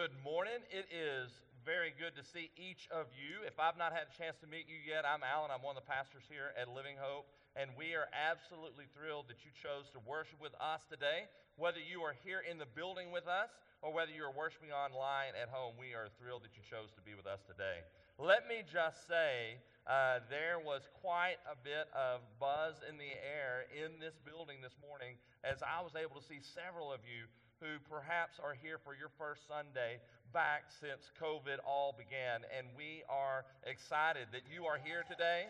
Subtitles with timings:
[0.00, 0.64] Good morning.
[0.72, 1.28] It is
[1.60, 3.44] very good to see each of you.
[3.44, 5.52] If I've not had a chance to meet you yet, I'm Alan.
[5.52, 9.44] I'm one of the pastors here at Living Hope, and we are absolutely thrilled that
[9.44, 11.28] you chose to worship with us today.
[11.60, 13.52] Whether you are here in the building with us
[13.84, 17.04] or whether you are worshiping online at home, we are thrilled that you chose to
[17.04, 17.84] be with us today.
[18.16, 23.68] Let me just say uh, there was quite a bit of buzz in the air
[23.68, 27.28] in this building this morning as I was able to see several of you
[27.60, 30.00] who perhaps are here for your first Sunday
[30.32, 32.42] back since COVID all began.
[32.48, 35.46] And we are excited that you are here today.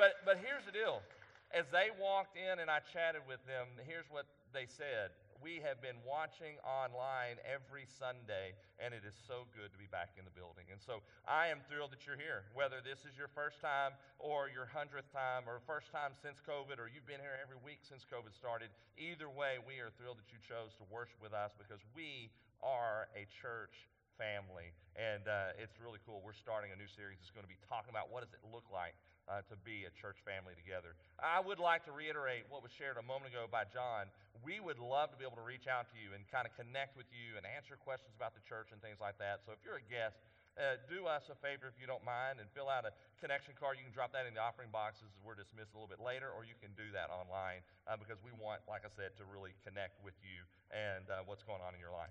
[0.00, 1.04] But, but here's the deal.
[1.52, 5.78] As they walked in and I chatted with them, here's what they said we have
[5.78, 10.34] been watching online every Sunday, and it is so good to be back in the
[10.34, 10.66] building.
[10.74, 14.50] And so I am thrilled that you're here, whether this is your first time or
[14.50, 18.02] your hundredth time or first time since COVID or you've been here every week since
[18.06, 18.70] COVID started.
[18.98, 23.06] Either way, we are thrilled that you chose to worship with us because we are
[23.14, 23.86] a church
[24.18, 24.74] family.
[24.98, 26.18] And uh, it's really cool.
[26.26, 28.66] We're starting a new series that's going to be talking about what does it look
[28.74, 28.98] like
[29.28, 30.96] uh, to be a church family together.
[31.20, 34.08] I would like to reiterate what was shared a moment ago by John.
[34.40, 36.96] We would love to be able to reach out to you and kind of connect
[36.96, 39.44] with you and answer questions about the church and things like that.
[39.44, 40.16] So if you're a guest,
[40.58, 42.90] uh, do us a favor if you don't mind and fill out a
[43.22, 43.78] connection card.
[43.78, 46.34] You can drop that in the offering boxes as we're dismissed a little bit later,
[46.34, 49.54] or you can do that online uh, because we want, like I said, to really
[49.62, 50.42] connect with you
[50.74, 52.10] and uh, what's going on in your life.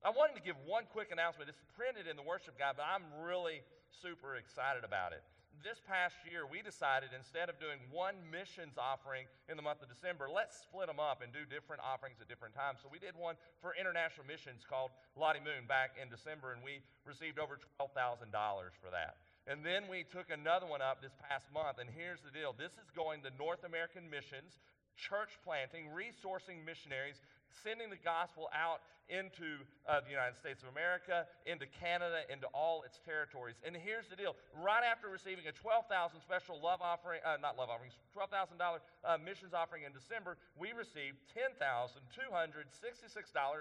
[0.00, 1.52] I wanted to give one quick announcement.
[1.52, 3.60] It's printed in the worship guide, but I'm really
[4.00, 5.22] super excited about it
[5.60, 9.92] this past year, we decided instead of doing one missions offering in the month of
[9.92, 12.80] December, let's split them up and do different offerings at different times.
[12.80, 16.80] So we did one for international missions called Lottie Moon back in December, and we
[17.04, 18.32] received over $12,000
[18.80, 19.20] for that.
[19.44, 22.78] And then we took another one up this past month, and here's the deal this
[22.80, 24.62] is going to North American missions,
[24.94, 27.20] church planting, resourcing missionaries
[27.62, 28.80] sending the gospel out
[29.12, 33.60] into uh, the United States of America, into Canada, into all its territories.
[33.60, 35.84] And here's the deal right after receiving a 12000
[36.24, 41.20] special love offering, uh, not love offering, $12,000 uh, missions offering in December, we received
[41.36, 42.08] $10,266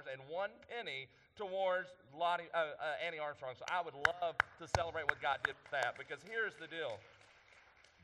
[0.08, 3.56] and one penny towards Lottie, uh, uh, Annie Armstrong.
[3.58, 6.96] So I would love to celebrate what God did with that because here's the deal.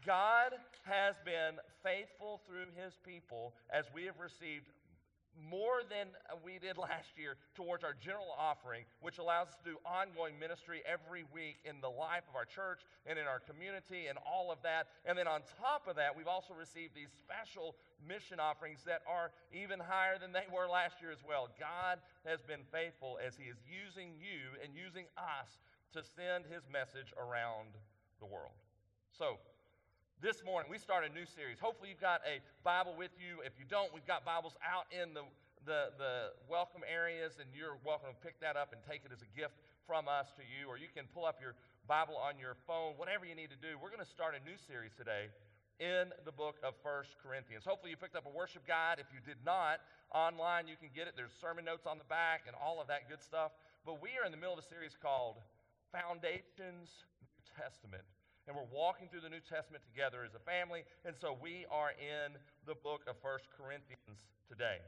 [0.06, 4.67] God has been faithful through his people as we have received
[5.49, 6.09] more than
[6.43, 10.81] we did last year towards our general offering, which allows us to do ongoing ministry
[10.85, 14.61] every week in the life of our church and in our community and all of
[14.63, 14.87] that.
[15.05, 19.31] And then on top of that, we've also received these special mission offerings that are
[19.53, 21.49] even higher than they were last year as well.
[21.59, 25.61] God has been faithful as He is using you and using us
[25.93, 27.73] to send His message around
[28.19, 28.57] the world.
[29.17, 29.37] So,
[30.17, 31.61] this morning we start a new series.
[31.61, 33.45] Hopefully, you've got a Bible with you.
[33.45, 35.22] If you don't, we've got Bibles out in the,
[35.61, 39.22] the, the welcome areas, and you're welcome to pick that up and take it as
[39.22, 40.66] a gift from us to you.
[40.66, 41.53] Or you can pull up your
[41.85, 43.78] Bible on your phone, whatever you need to do.
[43.78, 45.29] We're going to start a new series today
[45.78, 47.61] in the book of First Corinthians.
[47.61, 48.97] Hopefully, you picked up a worship guide.
[48.97, 51.13] If you did not, online you can get it.
[51.13, 53.53] There's sermon notes on the back and all of that good stuff.
[53.85, 55.38] But we are in the middle of a series called
[55.94, 58.01] Foundations New Testament
[58.47, 60.88] and we're walking through the New Testament together as a family.
[61.03, 64.80] And so we are in the book of First Corinthians today.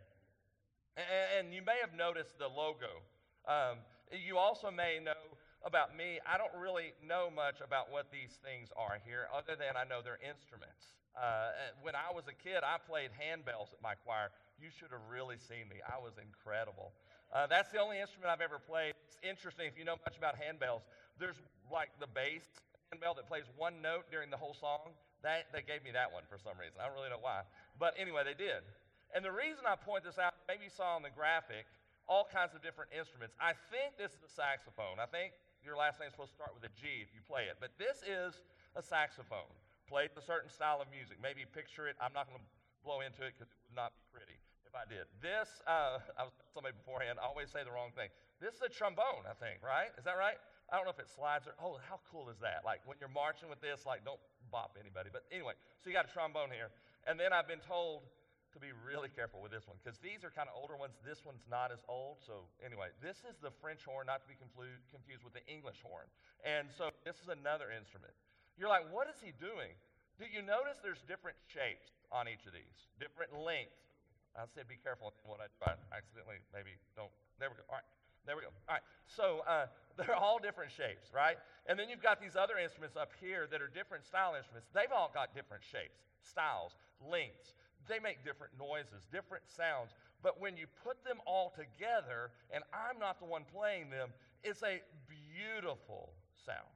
[0.96, 3.04] And, you may have noticed the logo.
[3.48, 5.20] Um, you also may know
[5.64, 6.20] about me.
[6.28, 10.00] I don't really know much about what these things are here, other than I know
[10.04, 10.96] they're instruments.
[11.16, 11.52] Uh,
[11.84, 14.32] when I was a kid, I played handbells at my choir.
[14.60, 15.84] You should have really seen me.
[15.84, 16.92] I was incredible.
[17.32, 18.96] Uh, that's the only instrument I've ever played.
[19.08, 20.84] It's interesting if you know much about handbells.
[21.20, 21.40] There's
[21.72, 22.48] like the bass
[22.90, 24.98] handbell that plays one note during the whole song.
[25.22, 26.82] That, they gave me that one for some reason.
[26.82, 27.46] I don't really know why.
[27.78, 28.66] But anyway, they did.
[29.14, 31.70] And the reason I point this out, maybe you saw on the graphic,
[32.10, 33.38] all kinds of different instruments.
[33.38, 34.98] I think this is a saxophone.
[34.98, 37.46] I think your last name is supposed to start with a G if you play
[37.46, 37.62] it.
[37.62, 38.42] But this is
[38.74, 39.50] a saxophone,
[39.86, 41.22] played a certain style of music.
[41.22, 41.94] Maybe picture it.
[42.02, 42.48] I'm not going to
[42.82, 45.06] blow into it because it would not be pretty if I did.
[45.22, 48.10] This, uh, I was somebody beforehand, I always say the wrong thing.
[48.42, 49.94] This is a trombone, I think, right?
[49.98, 50.38] Is that right?
[50.70, 52.62] I don't know if it slides or, oh, how cool is that?
[52.62, 54.22] Like when you're marching with this, like don't
[54.54, 55.10] bop anybody.
[55.12, 56.70] But anyway, so you got a trombone here.
[57.10, 58.06] And then I've been told
[58.54, 60.98] to be really careful with this one because these are kind of older ones.
[61.06, 62.22] This one's not as old.
[62.22, 66.10] So anyway, this is the French horn, not to be confused with the English horn.
[66.42, 68.14] And so this is another instrument.
[68.58, 69.74] You're like, what is he doing?
[70.18, 73.90] Do you notice there's different shapes on each of these, different lengths?
[74.36, 75.48] I said be careful what I.
[75.64, 77.12] I accidentally maybe don't.
[77.40, 77.66] There we go.
[77.70, 77.90] All right.
[78.26, 78.50] There we go.
[78.68, 78.86] All right.
[79.08, 79.68] So uh,
[79.98, 81.38] they're all different shapes, right?
[81.68, 84.70] And then you've got these other instruments up here that are different style instruments.
[84.74, 87.54] They've all got different shapes, styles, lengths.
[87.88, 89.92] They make different noises, different sounds.
[90.22, 94.12] But when you put them all together, and I'm not the one playing them,
[94.44, 96.14] it's a beautiful
[96.46, 96.70] sound.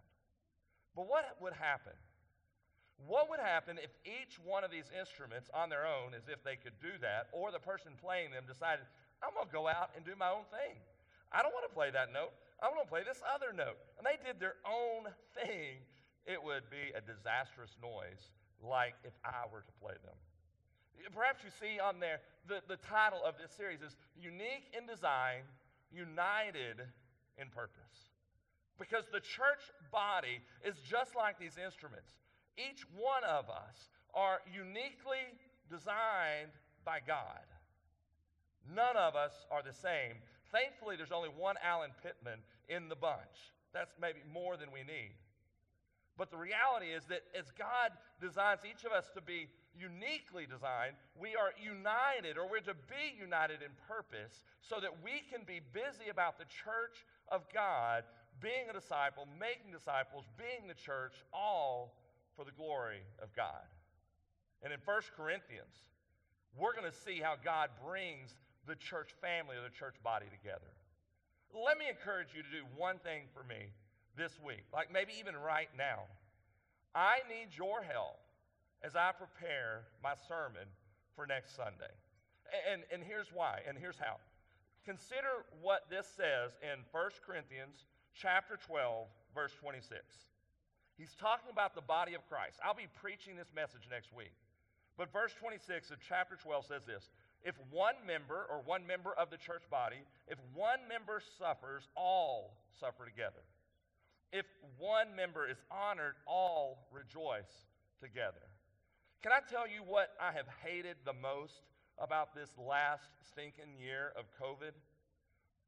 [0.95, 1.93] But what would happen?
[3.07, 6.55] What would happen if each one of these instruments on their own, as if they
[6.55, 8.85] could do that, or the person playing them decided,
[9.21, 10.77] I'm going to go out and do my own thing?
[11.33, 12.31] I don't want to play that note.
[12.61, 13.75] I'm going to play this other note.
[13.97, 15.81] And they did their own thing.
[16.29, 18.31] It would be a disastrous noise,
[18.61, 20.15] like if I were to play them.
[21.11, 25.43] Perhaps you see on there the, the title of this series is Unique in Design,
[25.91, 26.79] United
[27.35, 28.13] in Purpose.
[28.79, 32.15] Because the church body is just like these instruments.
[32.55, 35.35] Each one of us are uniquely
[35.69, 36.53] designed
[36.85, 37.43] by God.
[38.63, 40.21] None of us are the same.
[40.53, 42.39] Thankfully, there's only one Alan Pittman
[42.69, 43.51] in the bunch.
[43.73, 45.17] That's maybe more than we need.
[46.15, 47.89] But the reality is that as God
[48.21, 53.17] designs each of us to be uniquely designed, we are united or we're to be
[53.17, 57.01] united in purpose so that we can be busy about the church
[57.33, 58.05] of God,
[58.37, 61.97] being a disciple, making disciples, being the church, all
[62.37, 63.65] for the glory of God.
[64.61, 65.73] And in 1 Corinthians,
[66.53, 68.37] we're going to see how God brings
[68.67, 70.71] the church family or the church body together.
[71.53, 73.69] Let me encourage you to do one thing for me
[74.17, 76.09] this week, like maybe even right now.
[76.95, 78.21] I need your help
[78.81, 80.65] as I prepare my sermon
[81.15, 81.93] for next Sunday.
[82.69, 84.17] And, and here's why, and here's how.
[84.85, 89.89] Consider what this says in 1 Corinthians chapter 12, verse 26.
[90.97, 92.59] He's talking about the body of Christ.
[92.61, 94.35] I'll be preaching this message next week.
[94.97, 97.09] But verse 26 of chapter 12 says this
[97.43, 102.55] If one member or one member of the church body, if one member suffers, all
[102.79, 103.43] suffer together.
[104.31, 104.45] If
[104.79, 107.67] one member is honored, all rejoice
[107.99, 108.47] together.
[109.21, 111.63] Can I tell you what I have hated the most
[111.99, 114.73] about this last stinking year of COVID?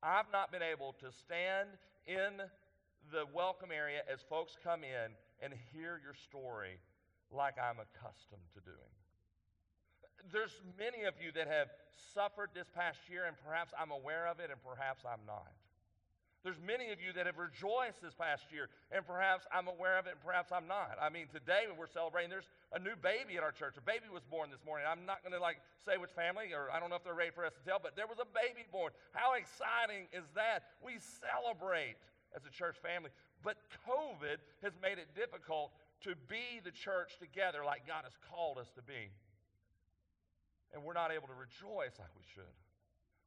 [0.01, 1.69] I've not been able to stand
[2.07, 2.42] in
[3.12, 5.12] the welcome area as folks come in
[5.42, 6.80] and hear your story
[7.31, 8.95] like I'm accustomed to doing.
[10.31, 11.69] There's many of you that have
[12.13, 15.51] suffered this past year, and perhaps I'm aware of it, and perhaps I'm not.
[16.45, 20.06] There's many of you that have rejoiced this past year, and perhaps I'm aware of
[20.06, 20.94] it, and perhaps I'm not.
[21.01, 23.81] I mean, today we're celebrating, there's a new baby at our church.
[23.81, 24.86] A baby was born this morning.
[24.86, 27.33] I'm not going to like say which family, or I don't know if they're ready
[27.33, 28.94] for us to tell, but there was a baby born.
[29.18, 30.69] How exciting is that?
[30.86, 31.98] We celebrate
[32.38, 33.10] as a church family.
[33.42, 33.57] But
[33.89, 35.74] COVID has made it difficult
[36.06, 39.10] to be the church together like God has called us to be.
[40.75, 42.51] And we're not able to rejoice like we should.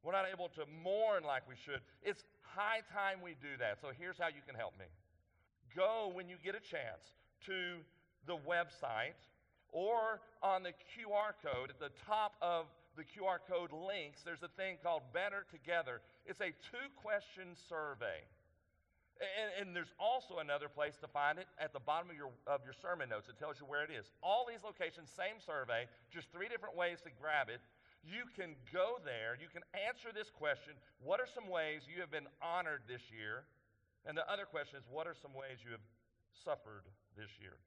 [0.05, 1.81] We're not able to mourn like we should.
[2.05, 3.81] It's high time we do that.
[3.81, 4.87] So here's how you can help me
[5.75, 7.15] go when you get a chance
[7.47, 7.81] to
[8.27, 9.19] the website
[9.71, 12.67] or on the QR code at the top of
[12.97, 16.01] the QR code links, there's a thing called Better Together.
[16.27, 18.27] It's a two question survey.
[19.19, 22.63] And, and, there's also another place to find it at the bottom of your, of
[22.63, 23.27] your sermon notes.
[23.27, 24.07] It tells you where it is.
[24.23, 27.59] All these locations, same survey, just three different ways to grab it.
[28.07, 29.35] You can go there.
[29.35, 33.43] You can answer this question What are some ways you have been honored this year?
[34.07, 35.83] And the other question is What are some ways you have
[36.47, 36.87] suffered
[37.19, 37.59] this year?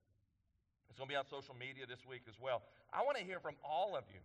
[0.87, 2.63] It's going to be on social media this week as well.
[2.91, 4.23] I want to hear from all of you.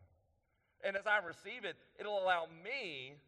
[0.82, 3.18] And as I receive it, it'll allow me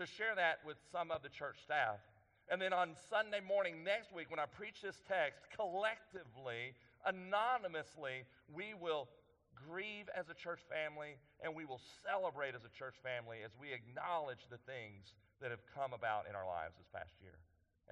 [0.00, 2.00] to share that with some of the church staff
[2.50, 6.74] and then on Sunday morning next week, when I preach this text, collectively,
[7.06, 9.08] anonymously, we will
[9.54, 13.72] grieve as a church family and we will celebrate as a church family as we
[13.72, 17.38] acknowledge the things that have come about in our lives this past year.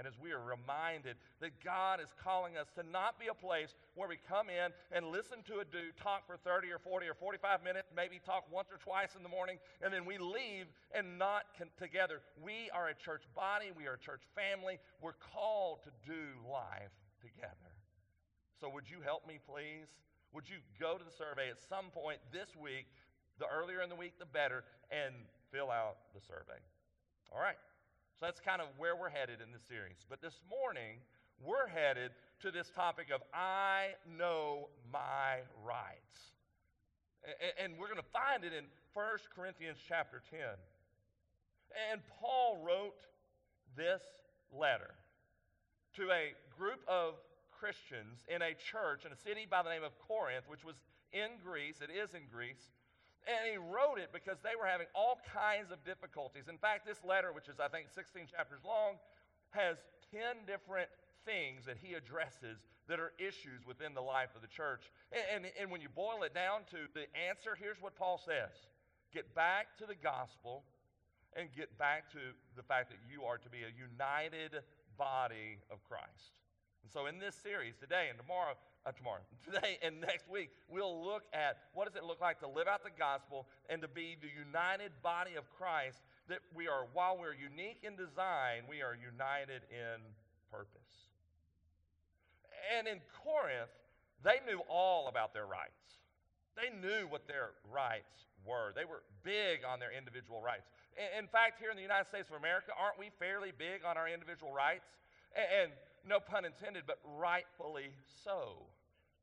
[0.00, 3.76] And as we are reminded that God is calling us to not be a place
[3.92, 7.12] where we come in and listen to a dude talk for 30 or 40 or
[7.12, 11.18] 45 minutes, maybe talk once or twice in the morning, and then we leave and
[11.18, 12.24] not con- together.
[12.40, 14.80] We are a church body, we are a church family.
[15.02, 17.76] We're called to do life together.
[18.56, 20.00] So, would you help me, please?
[20.32, 22.88] Would you go to the survey at some point this week?
[23.36, 25.12] The earlier in the week, the better, and
[25.52, 26.56] fill out the survey.
[27.32, 27.60] All right.
[28.20, 30.04] So that's kind of where we're headed in this series.
[30.04, 31.00] But this morning,
[31.40, 32.12] we're headed
[32.44, 36.36] to this topic of I know my rights.
[37.56, 40.38] And we're going to find it in 1 Corinthians chapter 10.
[41.88, 43.00] And Paul wrote
[43.74, 44.02] this
[44.52, 44.92] letter
[45.96, 47.14] to a group of
[47.48, 50.76] Christians in a church in a city by the name of Corinth, which was
[51.16, 51.80] in Greece.
[51.80, 52.68] It is in Greece.
[53.28, 56.48] And he wrote it because they were having all kinds of difficulties.
[56.48, 58.96] In fact, this letter, which is, I think, 16 chapters long,
[59.50, 59.76] has
[60.10, 60.88] 10 different
[61.28, 64.90] things that he addresses that are issues within the life of the church.
[65.12, 68.56] And, and, and when you boil it down to the answer, here's what Paul says
[69.12, 70.64] Get back to the gospel
[71.36, 72.18] and get back to
[72.56, 74.62] the fact that you are to be a united
[74.98, 76.34] body of Christ.
[76.82, 78.54] And so, in this series today and tomorrow,
[78.86, 82.48] uh, tomorrow, today and next week, we'll look at what does it look like to
[82.48, 86.00] live out the gospel and to be the united body of Christ.
[86.28, 89.98] That we are, while we're unique in design, we are united in
[90.50, 91.10] purpose.
[92.78, 93.74] And in Corinth,
[94.22, 95.98] they knew all about their rights.
[96.54, 98.72] They knew what their rights were.
[98.76, 100.68] They were big on their individual rights.
[101.18, 104.08] In fact, here in the United States of America, aren't we fairly big on our
[104.08, 104.86] individual rights?
[105.34, 105.72] And
[106.08, 107.90] no pun intended, but rightfully
[108.24, 108.66] so.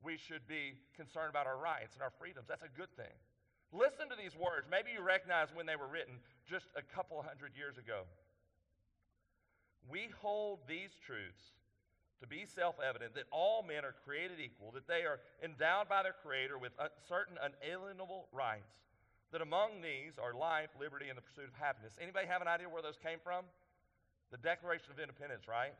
[0.04, 2.48] We should be concerned about our rights and our freedoms.
[2.48, 3.14] That's a good thing.
[3.74, 4.68] Listen to these words.
[4.70, 8.08] Maybe you recognize when they were written just a couple hundred years ago.
[9.90, 11.58] We hold these truths
[12.22, 16.04] to be self evident that all men are created equal, that they are endowed by
[16.04, 16.72] their Creator with
[17.08, 18.74] certain unalienable rights,
[19.32, 21.94] that among these are life, liberty, and the pursuit of happiness.
[22.02, 23.46] Anybody have an idea where those came from?
[24.32, 25.76] The Declaration of Independence, right?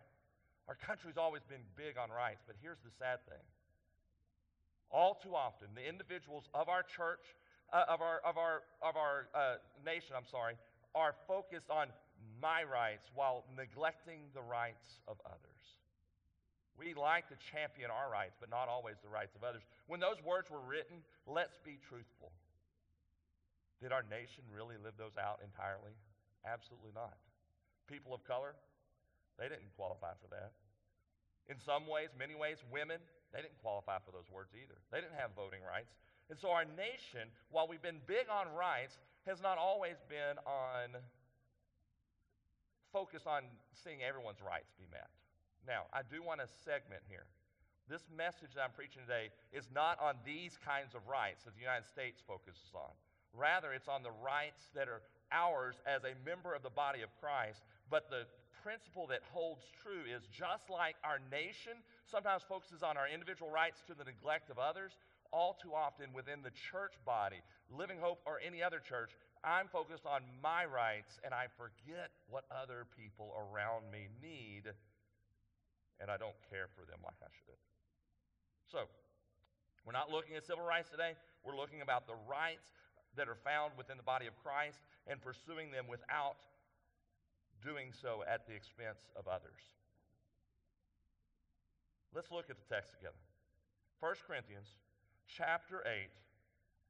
[0.68, 3.46] Our country's always been big on rights, but here's the sad thing.
[4.92, 7.24] All too often, the individuals of our church,
[7.72, 10.56] uh, of our, of our, of our uh, nation, I'm sorry,
[10.96, 11.88] are focused on
[12.42, 15.64] my rights while neglecting the rights of others.
[16.78, 19.64] We like to champion our rights, but not always the rights of others.
[19.88, 22.32] When those words were written, let's be truthful.
[23.82, 25.94] Did our nation really live those out entirely?
[26.46, 27.18] Absolutely not.
[27.90, 28.54] People of color,
[29.38, 30.52] they didn't qualify for that.
[31.48, 33.00] In some ways, many ways, women,
[33.32, 34.76] they didn't qualify for those words either.
[34.92, 35.96] They didn't have voting rights.
[36.30, 41.00] And so our nation, while we've been big on rights, has not always been on
[42.92, 43.44] focused on
[43.76, 45.12] seeing everyone's rights be met.
[45.68, 47.28] Now, I do want to segment here.
[47.88, 51.64] This message that I'm preaching today is not on these kinds of rights that the
[51.64, 52.92] United States focuses on.
[53.32, 57.12] Rather, it's on the rights that are ours as a member of the body of
[57.20, 57.64] Christ.
[57.92, 58.28] But the
[58.68, 63.80] principle that holds true is just like our nation sometimes focuses on our individual rights
[63.88, 64.92] to the neglect of others,
[65.32, 67.40] all too often within the church body,
[67.72, 72.44] Living Hope or any other church, I'm focused on my rights and I forget what
[72.52, 74.68] other people around me need
[76.04, 77.62] and I don't care for them like I should.
[78.68, 78.92] So,
[79.88, 81.16] we're not looking at civil rights today.
[81.48, 82.68] We're looking about the rights
[83.16, 86.36] that are found within the body of Christ and pursuing them without
[87.64, 89.62] doing so at the expense of others.
[92.16, 93.20] Let's look at the text together.
[94.00, 94.68] 1 Corinthians
[95.26, 96.10] chapter 8,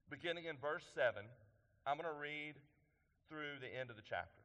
[0.10, 1.24] beginning in verse 7.
[1.88, 2.56] I'm going to read
[3.32, 4.44] through the end of the chapter.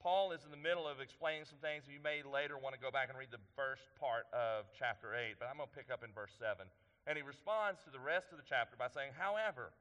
[0.00, 1.84] Paul is in the middle of explaining some things.
[1.84, 5.36] You may later want to go back and read the first part of chapter 8,
[5.36, 6.64] but I'm going to pick up in verse 7.
[7.04, 9.76] And he responds to the rest of the chapter by saying, However,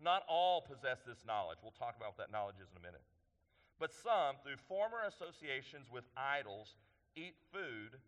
[0.00, 1.58] not all possess this knowledge.
[1.60, 3.04] We'll talk about what that knowledge is in a minute.
[3.78, 6.74] But some, through former associations with idols,
[7.14, 7.98] eat food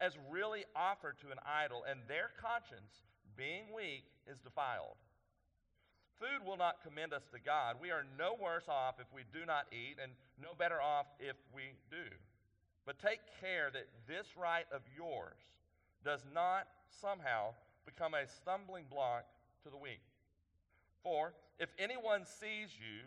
[0.00, 3.02] as really offered to an idol, and their conscience,
[3.36, 4.98] being weak, is defiled.
[6.18, 7.76] Food will not commend us to God.
[7.80, 11.36] We are no worse off if we do not eat, and no better off if
[11.54, 12.10] we do.
[12.86, 15.38] But take care that this right of yours
[16.04, 16.66] does not
[17.00, 17.54] somehow
[17.86, 19.24] become a stumbling block
[19.64, 20.02] to the weak.
[21.02, 23.06] For if anyone sees you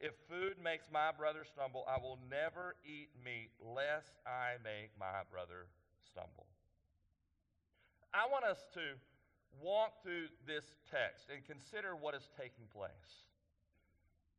[0.00, 5.22] if food makes my brother stumble, I will never eat meat lest I make my
[5.30, 5.66] brother
[6.02, 6.46] stumble.
[8.12, 8.94] I want us to
[9.62, 13.26] walk through this text and consider what is taking place.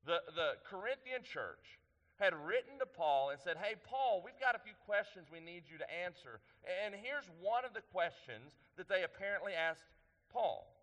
[0.06, 1.80] The, the Corinthian church
[2.20, 5.64] had written to Paul and said, Hey, Paul, we've got a few questions we need
[5.68, 6.40] you to answer.
[6.64, 9.84] And here's one of the questions that they apparently asked
[10.32, 10.75] Paul.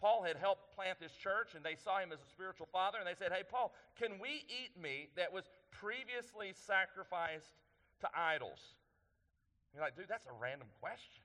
[0.00, 3.06] Paul had helped plant this church, and they saw him as a spiritual father, and
[3.06, 7.56] they said, Hey, Paul, can we eat meat that was previously sacrificed
[8.00, 8.76] to idols?
[9.72, 11.24] You're like, dude, that's a random question.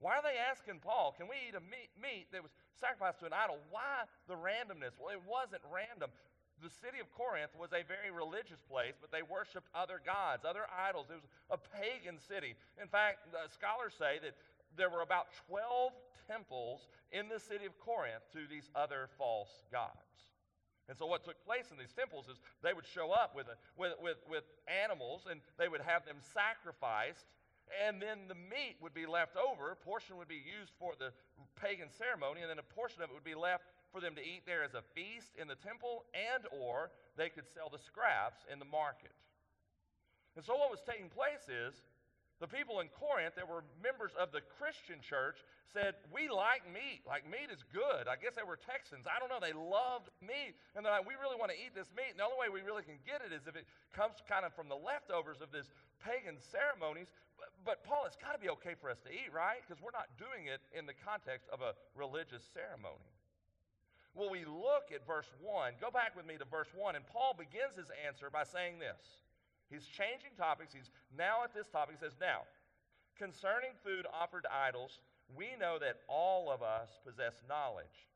[0.00, 3.26] Why are they asking Paul, can we eat a meat, meat that was sacrificed to
[3.28, 3.56] an idol?
[3.72, 4.96] Why the randomness?
[5.00, 6.12] Well, it wasn't random.
[6.60, 10.64] The city of Corinth was a very religious place, but they worshiped other gods, other
[10.70, 11.12] idols.
[11.12, 12.56] It was a pagan city.
[12.80, 14.32] In fact, uh, scholars say that
[14.76, 15.92] there were about 12
[16.26, 20.14] temples in the city of Corinth to these other false gods.
[20.88, 23.56] And so, what took place in these temples is they would show up with, a,
[23.80, 27.24] with, with, with animals and they would have them sacrificed,
[27.72, 29.72] and then the meat would be left over.
[29.72, 31.08] A portion would be used for the
[31.56, 34.44] pagan ceremony, and then a portion of it would be left for them to eat
[34.44, 38.58] there as a feast in the temple, and or they could sell the scraps in
[38.58, 39.16] the market.
[40.36, 41.80] And so, what was taking place is
[42.42, 45.38] the people in Corinth that were members of the Christian church
[45.70, 47.06] said, We like meat.
[47.06, 48.10] Like, meat is good.
[48.10, 49.06] I guess they were Texans.
[49.06, 49.38] I don't know.
[49.38, 50.58] They loved meat.
[50.74, 52.10] And they're like, We really want to eat this meat.
[52.10, 54.50] And the only way we really can get it is if it comes kind of
[54.52, 55.70] from the leftovers of this
[56.02, 57.06] pagan ceremonies.
[57.38, 59.62] But, but Paul, it's got to be okay for us to eat, right?
[59.62, 63.14] Because we're not doing it in the context of a religious ceremony.
[64.14, 65.82] Well, we look at verse 1.
[65.82, 66.94] Go back with me to verse 1.
[66.94, 69.22] And Paul begins his answer by saying this.
[69.70, 70.72] He's changing topics.
[70.72, 71.96] He's now at this topic.
[71.98, 72.42] He says, Now,
[73.16, 75.00] concerning food offered to idols,
[75.34, 78.08] we know that all of us possess knowledge.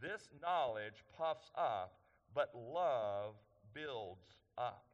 [0.00, 1.94] This knowledge puffs up,
[2.34, 3.34] but love
[3.74, 4.26] builds
[4.58, 4.84] up.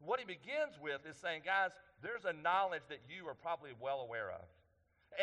[0.00, 1.72] What he begins with is saying, guys,
[2.02, 4.48] there's a knowledge that you are probably well aware of.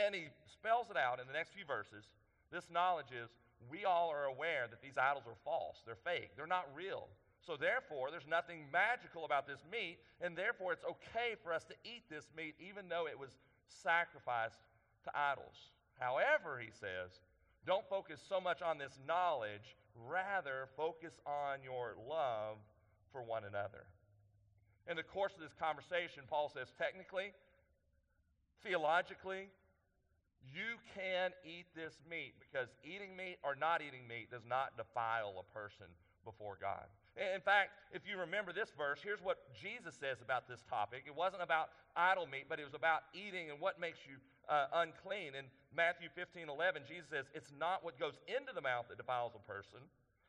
[0.05, 2.05] And he spells it out in the next few verses.
[2.51, 3.29] This knowledge is
[3.71, 7.07] we all are aware that these idols are false, they're fake, they're not real.
[7.45, 11.75] So, therefore, there's nothing magical about this meat, and therefore it's okay for us to
[11.85, 14.59] eat this meat even though it was sacrificed
[15.05, 15.71] to idols.
[15.99, 17.19] However, he says,
[17.65, 19.75] don't focus so much on this knowledge,
[20.07, 22.57] rather, focus on your love
[23.11, 23.85] for one another.
[24.89, 27.33] In the course of this conversation, Paul says, technically,
[28.63, 29.49] theologically,
[30.53, 35.43] you can eat this meat because eating meat or not eating meat does not defile
[35.43, 35.87] a person
[36.23, 36.87] before God.
[37.17, 41.09] In fact, if you remember this verse, here's what Jesus says about this topic.
[41.09, 44.85] It wasn't about idol meat, but it was about eating and what makes you uh,
[44.85, 45.33] unclean.
[45.33, 49.33] In Matthew 15 11, Jesus says, It's not what goes into the mouth that defiles
[49.33, 49.81] a person,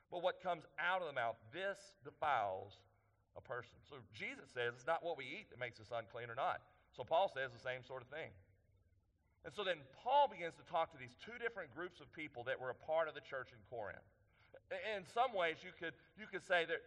[0.09, 1.37] but what comes out of the mouth.
[1.53, 1.77] This
[2.09, 2.81] defiles
[3.37, 3.79] a person.
[3.87, 6.65] So Jesus says it's not what we eat that makes us unclean or not.
[6.97, 8.35] So Paul says the same sort of thing.
[9.47, 12.59] And so then Paul begins to talk to these two different groups of people that
[12.59, 14.03] were a part of the church in Corinth.
[14.69, 16.83] In some ways, you could, you could say that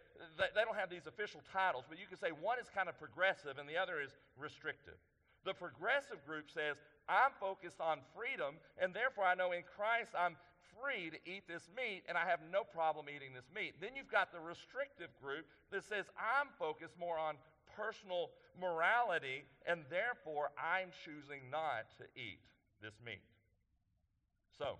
[0.54, 3.58] they don't have these official titles, but you could say one is kind of progressive
[3.58, 5.00] and the other is restrictive.
[5.44, 6.76] The progressive group says,
[7.08, 10.36] I'm focused on freedom, and therefore I know in Christ I'm
[10.78, 13.74] free to eat this meat, and I have no problem eating this meat.
[13.80, 17.34] Then you've got the restrictive group that says, I'm focused more on
[17.74, 22.38] personal morality, and therefore I'm choosing not to eat
[22.80, 23.24] this meat.
[24.58, 24.78] So,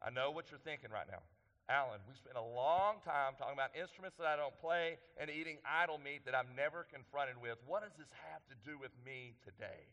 [0.00, 1.20] I know what you're thinking right now.
[1.70, 5.62] Alan, we spent a long time talking about instruments that I don't play and eating
[5.62, 7.62] idol meat that I'm never confronted with.
[7.62, 9.86] What does this have to do with me today?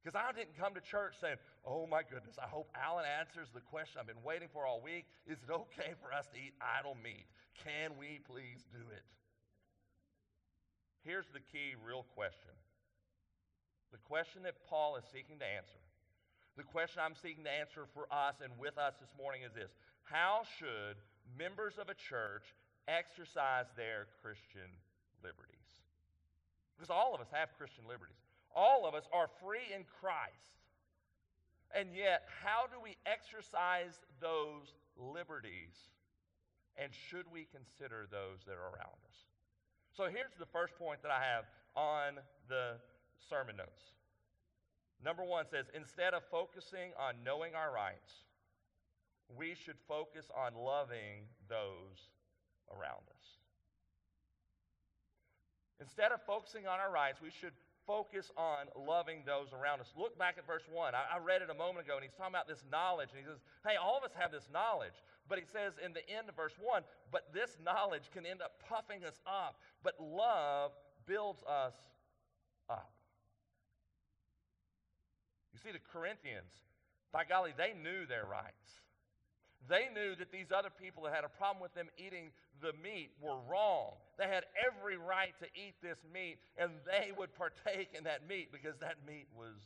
[0.00, 1.36] Because I didn't come to church saying,
[1.68, 5.04] oh my goodness, I hope Alan answers the question I've been waiting for all week.
[5.28, 7.28] Is it okay for us to eat idol meat?
[7.60, 9.04] Can we please do it?
[11.04, 12.56] Here's the key, real question.
[13.92, 15.84] The question that Paul is seeking to answer,
[16.56, 19.72] the question I'm seeking to answer for us and with us this morning is this
[20.04, 20.96] how should
[21.38, 22.54] members of a church
[22.88, 24.68] exercise their Christian
[25.22, 25.82] liberties?
[26.76, 28.20] Because all of us have Christian liberties.
[28.54, 30.54] All of us are free in Christ.
[31.74, 35.74] And yet, how do we exercise those liberties?
[36.76, 39.18] And should we consider those that are around us?
[39.96, 42.78] So here's the first point that I have on the
[43.28, 43.94] sermon notes.
[45.04, 48.24] Number one says, instead of focusing on knowing our rights,
[49.28, 52.10] we should focus on loving those
[52.70, 53.26] around us.
[55.80, 57.52] Instead of focusing on our rights, we should
[57.86, 59.92] focus on loving those around us.
[59.96, 60.94] Look back at verse 1.
[60.94, 63.10] I, I, read it a moment ago, and he's talking about this knowledge.
[63.12, 64.96] And he says, Hey, all of us have this knowledge.
[65.28, 68.60] But he says in the end of verse 1, but this knowledge can end up
[68.68, 70.72] puffing us up, but love
[71.06, 71.72] builds us
[72.68, 72.92] up.
[75.52, 76.52] You see, the Corinthians,
[77.12, 78.83] by golly, they knew their rights.
[79.68, 83.10] They knew that these other people that had a problem with them eating the meat
[83.20, 83.92] were wrong.
[84.18, 88.52] They had every right to eat this meat, and they would partake in that meat
[88.52, 89.56] because that meat was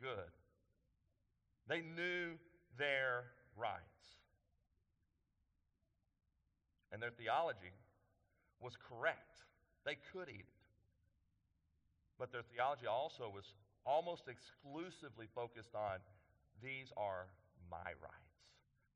[0.00, 0.30] good.
[1.68, 2.38] They knew
[2.78, 3.24] their
[3.56, 3.82] rights.
[6.92, 7.74] And their theology
[8.60, 9.42] was correct.
[9.84, 10.58] They could eat it.
[12.18, 13.52] But their theology also was
[13.84, 15.98] almost exclusively focused on
[16.62, 17.26] these are
[17.70, 18.27] my rights.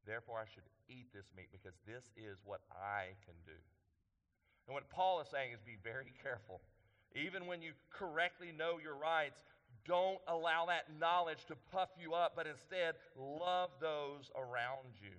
[0.07, 3.59] Therefore, I should eat this meat because this is what I can do.
[4.67, 6.61] And what Paul is saying is be very careful.
[7.15, 9.39] Even when you correctly know your rights,
[9.85, 15.15] don't allow that knowledge to puff you up, but instead love those around you.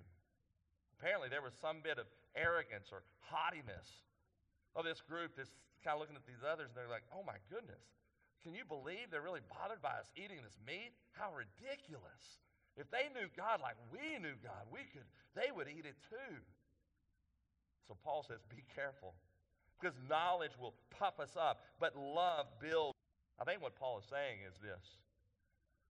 [0.98, 3.86] Apparently, there was some bit of arrogance or haughtiness
[4.74, 5.52] of this group that's
[5.84, 7.84] kind of looking at these others, and they're like, oh my goodness,
[8.42, 10.92] can you believe they're really bothered by us eating this meat?
[11.12, 12.40] How ridiculous.
[12.76, 16.34] If they knew God like we knew God, we could, they would eat it too.
[17.86, 19.14] So Paul says, be careful.
[19.78, 22.96] Because knowledge will puff us up, but love builds.
[23.40, 24.98] I think what Paul is saying is this.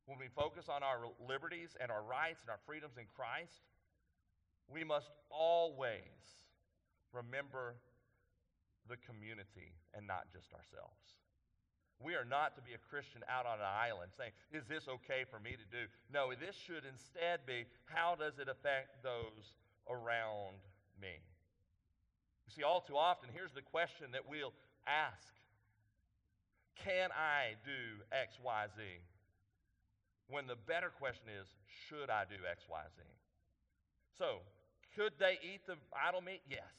[0.06, 3.64] When we focus on our liberties and our rights and our freedoms in Christ,
[4.68, 6.44] we must always
[7.12, 7.76] remember
[8.88, 11.23] the community and not just ourselves.
[12.02, 15.24] We are not to be a Christian out on an island saying, Is this okay
[15.30, 15.86] for me to do?
[16.12, 19.54] No, this should instead be, How does it affect those
[19.88, 20.58] around
[21.00, 21.22] me?
[22.46, 24.52] You see, all too often, here's the question that we'll
[24.86, 25.32] ask
[26.84, 28.82] Can I do X, Y, Z?
[30.28, 31.46] When the better question is,
[31.88, 33.02] Should I do X, Y, Z?
[34.18, 34.42] So,
[34.94, 36.42] could they eat the idol meat?
[36.48, 36.70] Yes.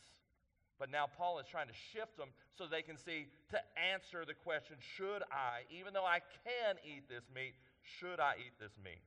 [0.80, 4.34] But now Paul is trying to shift them so they can see to answer the
[4.34, 9.04] question should I, even though I can eat this meat, should I eat this meat?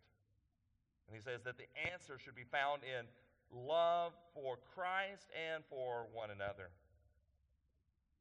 [1.09, 3.04] And he says that the answer should be found in
[3.52, 6.68] love for Christ and for one another.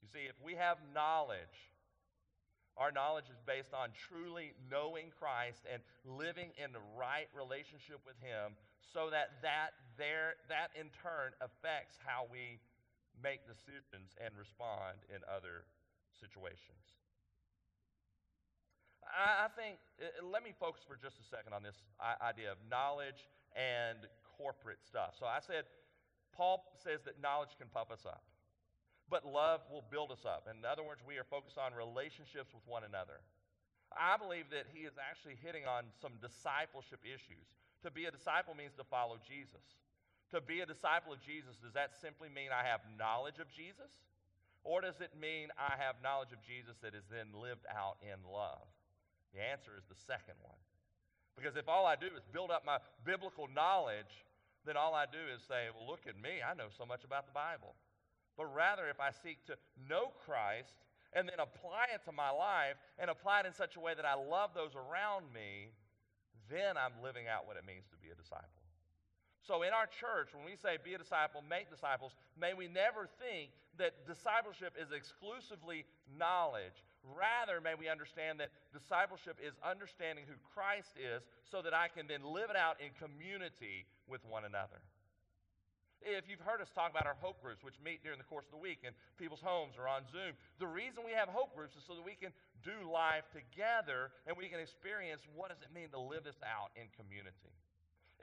[0.02, 1.72] You see, if we have knowledge,
[2.78, 8.16] our knowledge is based on truly knowing Christ and living in the right relationship with
[8.22, 8.56] Him
[8.94, 12.60] so that that, there, that in turn affects how we
[13.22, 15.66] make decisions and respond in other
[16.18, 16.98] situations.
[19.08, 21.80] I, I think, uh, let me focus for just a second on this
[22.22, 23.26] idea of knowledge
[23.56, 23.98] and
[24.38, 25.16] corporate stuff.
[25.18, 25.66] So I said,
[26.36, 28.22] Paul says that knowledge can puff us up,
[29.10, 30.46] but love will build us up.
[30.46, 33.24] In other words, we are focused on relationships with one another.
[33.96, 37.48] I believe that he is actually hitting on some discipleship issues.
[37.82, 39.64] To be a disciple means to follow Jesus.
[40.36, 44.04] To be a disciple of Jesus, does that simply mean I have knowledge of Jesus?
[44.68, 48.20] Or does it mean I have knowledge of Jesus that is then lived out in
[48.28, 48.68] love?
[49.32, 50.60] The answer is the second one.
[51.40, 54.28] Because if all I do is build up my biblical knowledge,
[54.66, 57.24] then all I do is say, well, look at me, I know so much about
[57.24, 57.80] the Bible.
[58.36, 59.56] But rather, if I seek to
[59.88, 60.76] know Christ
[61.14, 64.06] and then apply it to my life and apply it in such a way that
[64.06, 65.72] I love those around me,
[66.52, 68.67] then I'm living out what it means to be a disciple.
[69.48, 73.08] So, in our church, when we say be a disciple, make disciples, may we never
[73.16, 75.88] think that discipleship is exclusively
[76.20, 76.84] knowledge.
[77.16, 82.12] Rather, may we understand that discipleship is understanding who Christ is so that I can
[82.12, 84.84] then live it out in community with one another.
[86.04, 88.54] If you've heard us talk about our hope groups, which meet during the course of
[88.54, 91.88] the week in people's homes or on Zoom, the reason we have hope groups is
[91.88, 92.36] so that we can
[92.68, 96.70] do life together and we can experience what does it mean to live this out
[96.76, 97.56] in community.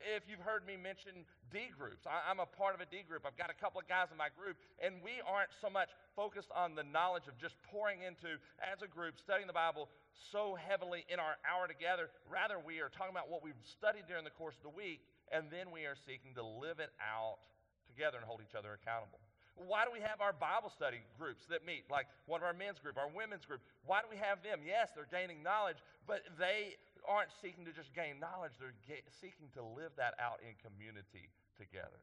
[0.03, 3.23] If you've heard me mention D groups, I, am a part of a D group.
[3.23, 6.51] I've got a couple of guys in my group, and we aren't so much focused
[6.51, 9.89] on the knowledge of just pouring into, as a group, studying the Bible
[10.31, 12.11] so heavily in our hour together.
[12.27, 15.49] Rather, we are talking about what we've studied during the course of the week, and
[15.49, 17.39] then we are seeking to live it out
[17.87, 19.23] together and hold each other accountable.
[19.55, 22.83] Why do we have our Bible study groups that meet, like one of our men's
[22.83, 23.63] group, our women's group?
[23.87, 24.67] Why do we have them?
[24.67, 25.79] Yes, they're gaining knowledge,
[26.11, 26.75] but they
[27.09, 28.77] aren't seeking to just gain knowledge, they're
[29.21, 32.01] seeking to live that out in community together.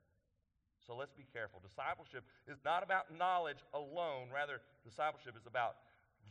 [0.85, 1.61] So let's be careful.
[1.61, 5.77] Discipleship is not about knowledge alone, rather, discipleship is about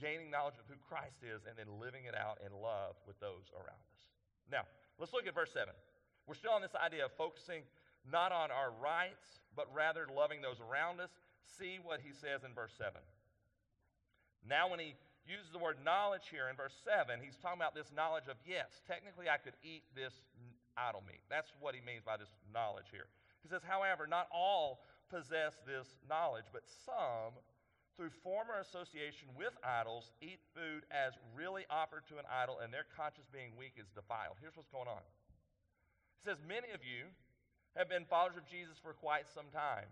[0.02, 3.46] gaining knowledge of who Christ is and then living it out in love with those
[3.54, 4.02] around us.
[4.50, 4.66] Now,
[4.98, 5.70] let's look at verse 7.
[6.26, 7.62] We're still on this idea of focusing
[8.06, 11.10] not on our rights, but rather loving those around us.
[11.58, 12.98] See what he says in verse 7.
[14.46, 14.94] Now, when he
[15.30, 18.82] uses the word knowledge here in verse 7, he's talking about this knowledge of, yes,
[18.84, 20.12] technically I could eat this
[20.74, 21.22] idol meat.
[21.30, 23.06] That's what he means by this knowledge here.
[23.42, 27.38] He says, however, not all possess this knowledge, but some,
[27.96, 32.88] through former association with idols, eat food as really offered to an idol, and their
[32.96, 34.38] conscience being weak is defiled.
[34.40, 35.04] Here's what's going on.
[36.18, 37.08] He says, Many of you
[37.76, 39.88] have been followers of Jesus for quite some time.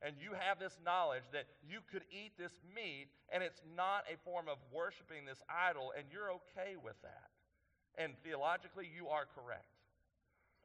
[0.00, 4.16] And you have this knowledge that you could eat this meat and it's not a
[4.24, 7.28] form of worshiping this idol, and you're okay with that.
[8.00, 9.68] And theologically, you are correct.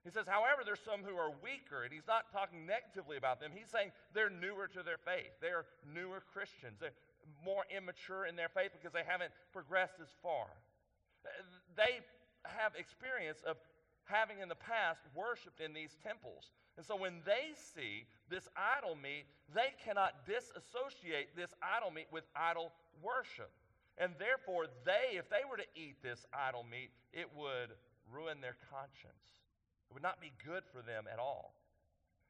[0.06, 3.50] He says, however, there's some who are weaker, and he's not talking negatively about them.
[3.52, 5.34] He's saying they're newer to their faith.
[5.42, 6.78] They're newer Christians.
[6.80, 6.96] They're
[7.42, 10.46] more immature in their faith because they haven't progressed as far.
[11.74, 12.06] They
[12.46, 13.58] have experience of
[14.06, 16.54] having in the past worshiped in these temples.
[16.78, 22.28] And so when they see this idol meat, they cannot disassociate this idol meat with
[22.36, 23.52] idol worship.
[23.98, 27.72] And therefore, they, if they were to eat this idol meat, it would
[28.12, 29.40] ruin their conscience.
[29.88, 31.56] It would not be good for them at all.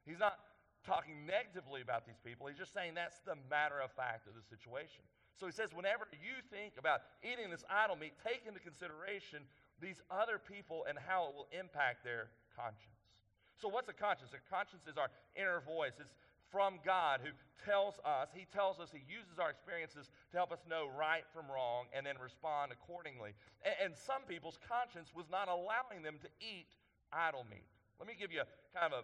[0.05, 0.37] He's not
[0.85, 2.45] talking negatively about these people.
[2.45, 5.01] He's just saying that's the matter of fact of the situation.
[5.33, 9.43] So he says, whenever you think about eating this idol meat, take into consideration
[9.81, 12.94] these other people and how it will impact their conscience.
[13.61, 14.31] So, what's a conscience?
[14.35, 15.95] A conscience is our inner voice.
[15.99, 16.13] It's
[16.51, 17.31] from God who
[17.63, 21.47] tells us, He tells us, He uses our experiences to help us know right from
[21.47, 23.33] wrong and then respond accordingly.
[23.63, 26.67] And, and some people's conscience was not allowing them to eat
[27.11, 27.67] idol meat.
[27.99, 29.03] Let me give you a kind of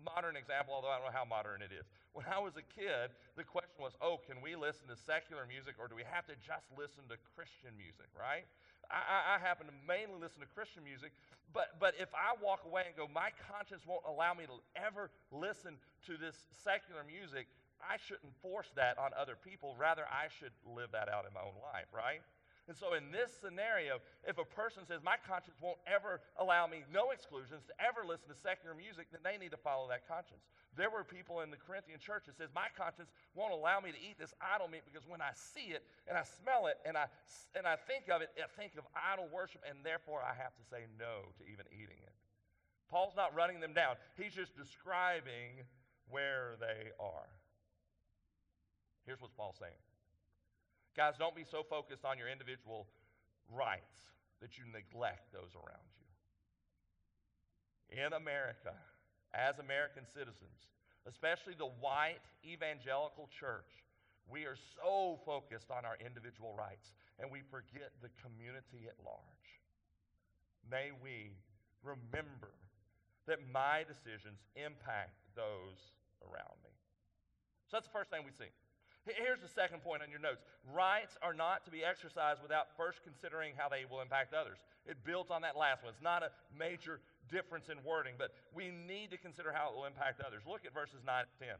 [0.00, 1.86] modern example, although I don't know how modern it is.
[2.12, 5.76] When I was a kid, the question was, oh, can we listen to secular music
[5.80, 8.44] or do we have to just listen to Christian music, right?
[8.92, 11.12] I, I, happen to mainly listen to Christian music,
[11.56, 15.08] but, but if I walk away and go, my conscience won't allow me to ever
[15.32, 17.48] listen to this secular music,
[17.80, 19.74] I shouldn't force that on other people.
[19.80, 22.20] Rather, I should live that out in my own life, right?
[22.70, 26.86] And so, in this scenario, if a person says, My conscience won't ever allow me,
[26.94, 30.46] no exclusions, to ever listen to secular music, then they need to follow that conscience.
[30.78, 33.98] There were people in the Corinthian church that says, My conscience won't allow me to
[33.98, 37.10] eat this idol meat because when I see it and I smell it and I,
[37.58, 40.64] and I think of it, I think of idol worship, and therefore I have to
[40.70, 42.14] say no to even eating it.
[42.86, 45.66] Paul's not running them down, he's just describing
[46.06, 47.26] where they are.
[49.02, 49.82] Here's what Paul's saying
[50.96, 52.86] Guys, don't be so focused on your individual
[53.48, 56.08] rights that you neglect those around you.
[58.04, 58.76] In America,
[59.32, 60.68] as American citizens,
[61.08, 63.68] especially the white evangelical church,
[64.28, 69.48] we are so focused on our individual rights and we forget the community at large.
[70.70, 71.32] May we
[71.82, 72.52] remember
[73.26, 75.80] that my decisions impact those
[76.22, 76.74] around me.
[77.68, 78.50] So that's the first thing we see.
[79.02, 83.02] Here's the second point on your notes rights are not to be exercised without first
[83.02, 84.62] considering how they will impact others.
[84.86, 85.90] It builds on that last one.
[85.90, 89.90] It's not a major difference in wording, but we need to consider how it will
[89.90, 90.46] impact others.
[90.46, 91.58] Look at verses 9 and 10.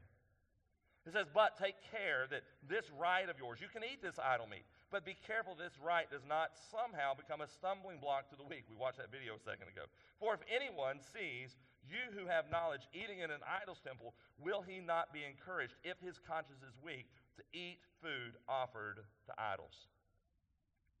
[1.03, 4.47] It says, But take care that this right of yours, you can eat this idol
[4.47, 8.47] meat, but be careful this right does not somehow become a stumbling block to the
[8.47, 8.63] weak.
[8.71, 9.91] We watched that video a second ago.
[10.15, 14.79] For if anyone sees you who have knowledge eating in an idol's temple, will he
[14.79, 17.11] not be encouraged if his conscience is weak?
[17.37, 19.87] To eat food offered to idols.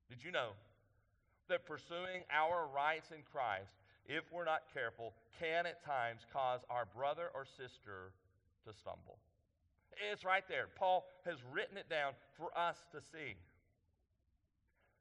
[0.09, 0.49] Did you know
[1.49, 3.73] that pursuing our rights in Christ,
[4.05, 8.11] if we're not careful, can at times cause our brother or sister
[8.65, 9.17] to stumble?
[10.11, 10.67] It's right there.
[10.75, 13.35] Paul has written it down for us to see.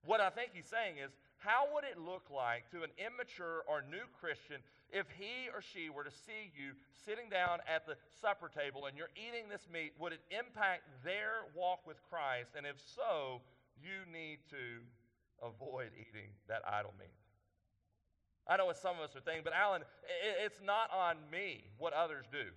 [0.04, 3.82] What I think he's saying is how would it look like to an immature or
[3.82, 4.60] new Christian
[4.92, 8.96] if he or she were to see you sitting down at the supper table and
[8.96, 9.92] you're eating this meat?
[9.98, 12.52] Would it impact their walk with Christ?
[12.56, 13.40] And if so,
[13.80, 14.84] you need to
[15.40, 17.16] avoid eating that idol meat.
[18.46, 19.82] I know what some of us are thinking, but Alan,
[20.44, 22.52] it's not on me what others do.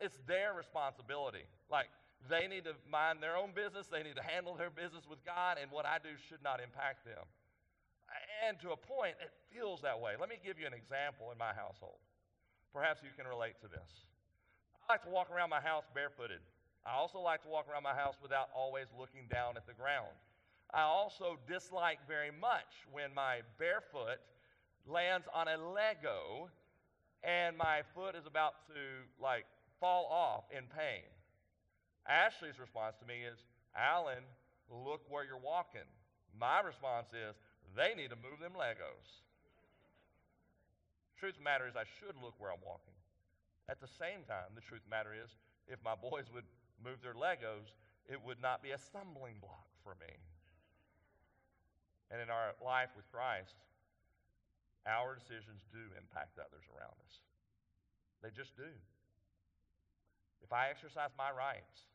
[0.00, 1.44] It's their responsibility.
[1.70, 1.86] Like,
[2.28, 5.58] they need to mind their own business, they need to handle their business with God,
[5.60, 7.22] and what I do should not impact them.
[8.46, 10.12] And to a point, it feels that way.
[10.18, 11.98] Let me give you an example in my household.
[12.72, 14.06] Perhaps you can relate to this.
[14.86, 16.40] I like to walk around my house barefooted.
[16.86, 20.14] I also like to walk around my house without always looking down at the ground.
[20.72, 24.22] I also dislike very much when my barefoot
[24.86, 26.50] lands on a Lego
[27.24, 29.46] and my foot is about to like
[29.80, 31.02] fall off in pain.
[32.06, 33.38] Ashley's response to me is,
[33.74, 34.22] Alan,
[34.70, 35.86] look where you're walking.
[36.38, 37.34] My response is,
[37.76, 39.22] they need to move them Legos.
[41.20, 42.96] Truth matter is, I should look where I'm walking.
[43.68, 45.30] At the same time, the truth matter is,
[45.68, 46.48] if my boys would
[46.80, 47.72] move their Legos,
[48.08, 50.12] it would not be a stumbling block for me.
[52.10, 53.58] And in our life with Christ,
[54.86, 57.18] our decisions do impact others around us.
[58.22, 58.70] They just do.
[60.46, 61.90] If I exercise my rights,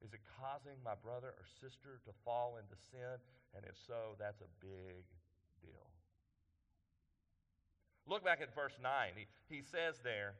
[0.00, 3.18] is it causing my brother or sister to fall into sin?
[3.56, 5.04] And if so, that's a big
[5.60, 5.86] deal.
[8.06, 8.90] Look back at verse 9.
[9.16, 10.34] He, he says there,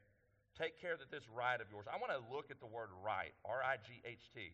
[0.59, 1.87] Take care that this right of yours.
[1.87, 4.53] I want to look at the word right, R I G H T.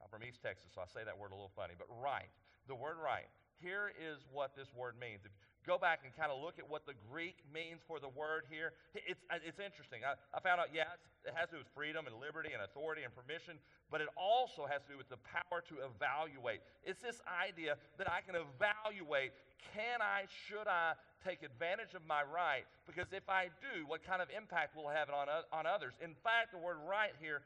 [0.00, 2.30] I'm from East Texas, so I say that word a little funny, but right.
[2.64, 3.28] The word right.
[3.60, 5.26] Here is what this word means.
[5.26, 5.32] If
[5.66, 8.72] go back and kind of look at what the Greek means for the word here.
[8.94, 10.04] It's, uh, it's interesting.
[10.04, 10.92] I, I found out, yeah,
[11.24, 13.56] it has to do with freedom and liberty and authority and permission,
[13.88, 16.60] but it also has to do with the power to evaluate.
[16.84, 19.32] It's this idea that I can evaluate
[19.72, 20.92] can I, should I
[21.24, 22.68] take advantage of my right?
[22.84, 25.94] Because if I do, what kind of impact will it have on, on others?
[26.04, 27.40] In fact, the word right here,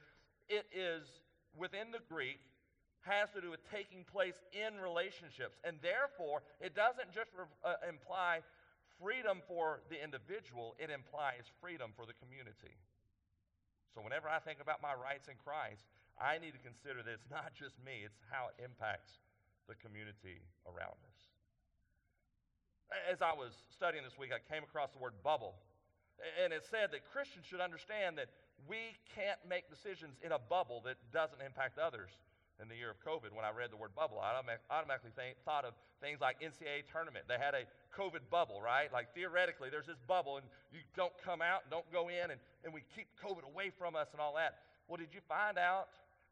[0.51, 1.07] it is
[1.55, 2.43] within the Greek
[3.09, 5.57] has to do with taking place in relationships.
[5.65, 8.45] And therefore, it doesn't just re- uh, imply
[9.01, 12.77] freedom for the individual, it implies freedom for the community.
[13.95, 15.87] So whenever I think about my rights in Christ,
[16.19, 19.23] I need to consider that it's not just me, it's how it impacts
[19.71, 21.19] the community around us.
[23.07, 25.61] As I was studying this week, I came across the word bubble.
[26.43, 28.33] And it said that Christians should understand that
[28.67, 32.11] we can't make decisions in a bubble that doesn't impact others.
[32.59, 35.79] In the year of COVID, when I read the word bubble, I automatically thought of
[36.03, 37.31] things like NCAA tournament.
[37.31, 37.63] They had a
[37.95, 38.93] COVID bubble, right?
[38.93, 42.41] Like theoretically, there's this bubble, and you don't come out, and don't go in, and,
[42.67, 44.67] and we keep COVID away from us and all that.
[44.91, 45.87] Well, did you find out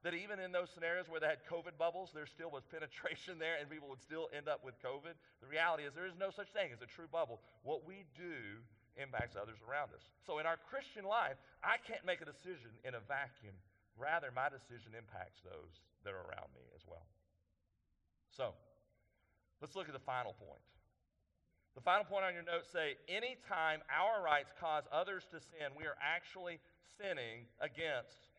[0.06, 3.58] that even in those scenarios where they had COVID bubbles, there still was penetration there
[3.58, 5.18] and people would still end up with COVID.
[5.42, 7.42] The reality is there is no such thing as a true bubble.
[7.66, 8.62] What we do
[8.96, 10.06] impacts others around us.
[10.22, 13.58] So in our Christian life, I can't make a decision in a vacuum.
[13.96, 17.09] Rather, my decision impacts those that are around me as well.
[18.30, 18.52] So,
[19.61, 20.61] let's look at the final point.
[21.74, 25.85] The final point on your notes say anytime our rights cause others to sin, we
[25.85, 26.61] are actually
[26.96, 28.32] sinning against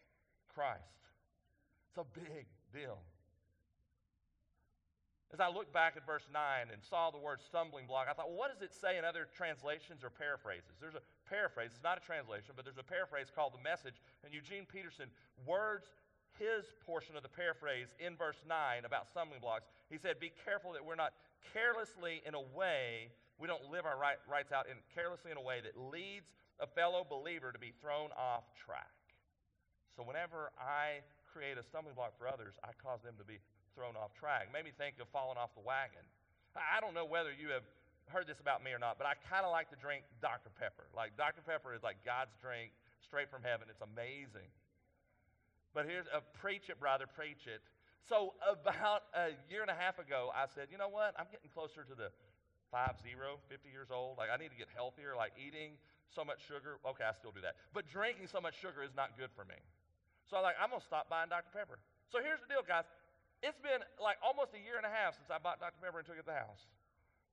[0.54, 1.06] Christ.
[1.90, 2.98] It's a big deal.
[5.34, 6.42] As I looked back at verse 9
[6.72, 9.28] and saw the word stumbling block, I thought, well, what does it say in other
[9.36, 10.80] translations or paraphrases?
[10.80, 14.34] There's a paraphrase, it's not a translation, but there's a paraphrase called The Message, and
[14.34, 15.12] Eugene Peterson
[15.46, 15.92] words
[16.40, 19.66] his portion of the paraphrase in verse 9 about stumbling blocks.
[19.90, 21.14] He said, Be careful that we're not
[21.54, 25.44] carelessly in a way, we don't live our right, rights out in, carelessly in a
[25.44, 28.94] way that leads a fellow believer to be thrown off track.
[29.96, 33.42] So whenever I create a stumbling block for others, I cause them to be
[33.74, 34.50] thrown off track.
[34.54, 36.02] Made me think of falling off the wagon.
[36.58, 37.62] I don't know whether you have
[38.10, 40.50] heard this about me or not, but I kind of like to drink Dr.
[40.56, 40.88] Pepper.
[40.96, 41.44] Like, Dr.
[41.44, 42.72] Pepper is like God's drink
[43.04, 43.68] straight from heaven.
[43.70, 44.48] It's amazing.
[45.76, 47.62] But here's a uh, preach it, brother, preach it.
[48.08, 51.12] So, about a year and a half ago, I said, you know what?
[51.20, 52.08] I'm getting closer to the
[52.72, 54.16] 5 0, 50 years old.
[54.16, 55.14] Like, I need to get healthier.
[55.14, 55.76] Like, eating
[56.08, 56.80] so much sugar.
[56.88, 57.60] Okay, I still do that.
[57.76, 59.60] But drinking so much sugar is not good for me.
[60.32, 61.52] So I'm like, I'm going to stop buying Dr.
[61.52, 61.80] Pepper.
[62.12, 62.88] So here's the deal, guys.
[63.44, 65.78] It's been like almost a year and a half since I bought Dr.
[65.78, 66.64] Pepper and took it to the house.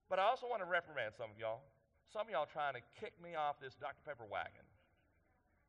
[0.08, 1.64] But I also want to reprimand some of y'all.
[2.12, 3.98] Some of y'all trying to kick me off this Dr.
[4.04, 4.64] Pepper wagon.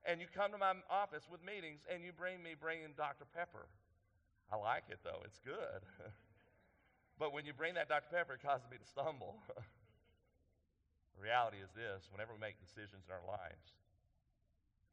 [0.06, 3.26] And you come to my office with meetings and you bring me bringing Dr.
[3.34, 3.66] Pepper.
[4.54, 5.82] I like it though, it's good.
[7.20, 8.14] but when you bring that Dr.
[8.14, 9.42] Pepper, it causes me to stumble.
[11.18, 13.74] the reality is this whenever we make decisions in our lives,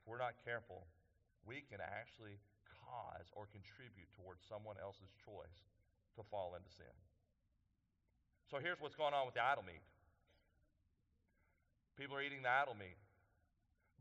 [0.01, 0.89] if we're not careful,
[1.45, 2.41] we can actually
[2.89, 5.69] cause or contribute towards someone else's choice
[6.17, 6.97] to fall into sin.
[8.53, 9.81] So here's what's going on with the idol meat.
[11.97, 13.01] People are eating the idol meat.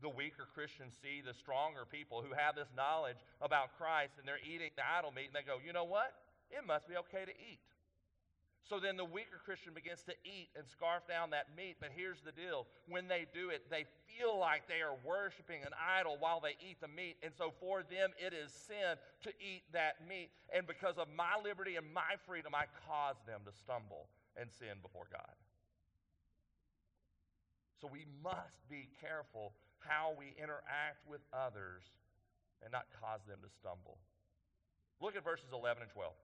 [0.04, 4.44] The weaker Christians see the stronger people who have this knowledge about Christ and they're
[4.44, 6.12] eating the idol meat and they go, you know what?
[6.52, 7.64] It must be okay to eat.
[8.68, 11.80] So then the weaker Christian begins to eat and scarf down that meat.
[11.80, 15.72] But here's the deal when they do it, they feel like they are worshiping an
[15.80, 17.16] idol while they eat the meat.
[17.24, 20.28] And so for them, it is sin to eat that meat.
[20.52, 24.80] And because of my liberty and my freedom, I cause them to stumble and sin
[24.82, 25.36] before God.
[27.80, 31.82] So we must be careful how we interact with others
[32.62, 33.98] and not cause them to stumble.
[35.02, 36.14] Look at verses 11 and 12.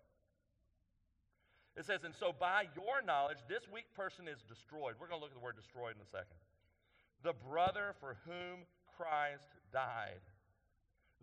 [1.75, 4.95] It says, And so by your knowledge, this weak person is destroyed.
[4.99, 6.39] We're going to look at the word destroyed in a second.
[7.27, 8.63] The brother for whom
[8.95, 10.23] Christ died.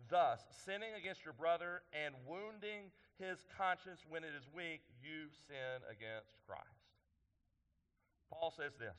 [0.08, 5.80] Thus, sinning against your brother and wounding his conscience when it is weak, you sin
[5.88, 6.75] against Christ.
[8.30, 8.96] Paul says this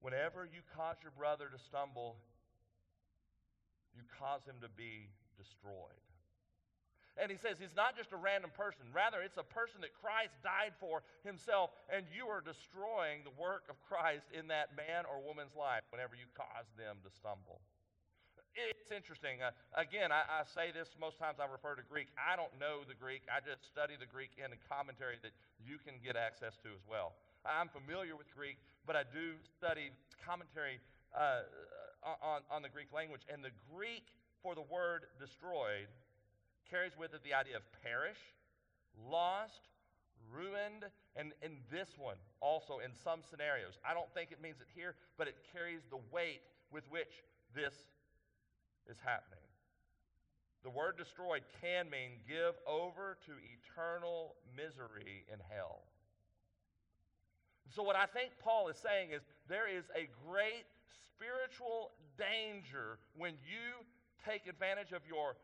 [0.00, 2.16] Whenever you cause your brother to stumble,
[3.94, 6.02] you cause him to be destroyed.
[7.18, 8.86] And he says he's not just a random person.
[8.94, 13.66] Rather, it's a person that Christ died for himself, and you are destroying the work
[13.66, 17.58] of Christ in that man or woman's life whenever you cause them to stumble.
[18.54, 19.42] It's interesting.
[19.42, 22.08] Uh, again, I, I, say this most times I refer to Greek.
[22.18, 23.22] I don't know the Greek.
[23.28, 26.82] I just study the Greek in a commentary that you can get access to as
[26.88, 27.14] well.
[27.46, 30.82] I'm familiar with Greek, but I do study commentary
[31.14, 31.46] uh,
[32.02, 33.22] on, on the Greek language.
[33.30, 34.10] And the Greek
[34.42, 35.86] for the word destroyed
[36.66, 38.18] carries with it the idea of perish,
[39.06, 39.70] lost,
[40.32, 40.84] ruined,
[41.16, 43.78] and in this one also in some scenarios.
[43.86, 47.24] I don't think it means it here, but it carries the weight with which
[47.54, 47.74] this
[48.88, 49.44] is happening.
[50.64, 55.84] The word destroyed can mean give over to eternal misery in hell.
[57.70, 60.64] So, what I think Paul is saying is there is a great
[61.14, 63.84] spiritual danger when you
[64.24, 65.36] take advantage of your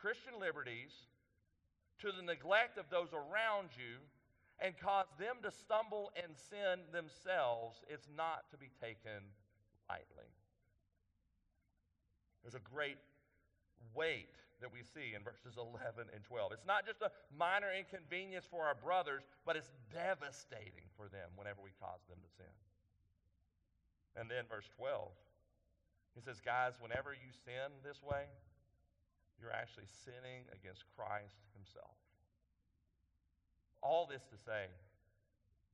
[0.00, 0.92] Christian liberties
[2.00, 3.98] to the neglect of those around you
[4.60, 9.20] and cause them to stumble and sin themselves, it's not to be taken
[9.88, 10.35] lightly.
[12.46, 13.02] There's a great
[13.90, 14.30] weight
[14.62, 16.54] that we see in verses 11 and 12.
[16.54, 21.58] It's not just a minor inconvenience for our brothers, but it's devastating for them whenever
[21.58, 22.54] we cause them to sin.
[24.14, 25.10] And then verse 12,
[26.14, 28.30] he says, Guys, whenever you sin this way,
[29.42, 31.98] you're actually sinning against Christ himself.
[33.82, 34.70] All this to say,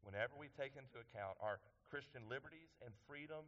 [0.09, 1.61] whenever we take into account our
[1.93, 3.45] Christian liberties and freedom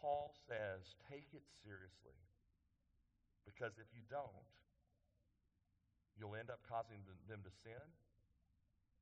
[0.00, 2.16] Paul says, take it seriously.
[3.44, 4.46] Because if you don't,
[6.14, 7.82] you'll end up causing them to sin,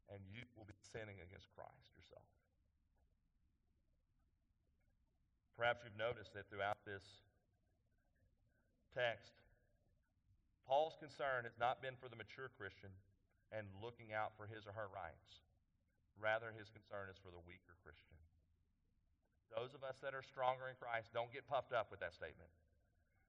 [0.09, 2.29] and you will be sinning against Christ yourself.
[5.57, 7.05] Perhaps you've noticed that throughout this
[8.93, 9.33] text,
[10.69, 12.93] Paul's concern has not been for the mature Christian
[13.55, 15.47] and looking out for his or her rights.
[16.21, 18.21] Rather, his concern is for the weaker Christian.
[19.55, 22.51] Those of us that are stronger in Christ, don't get puffed up with that statement.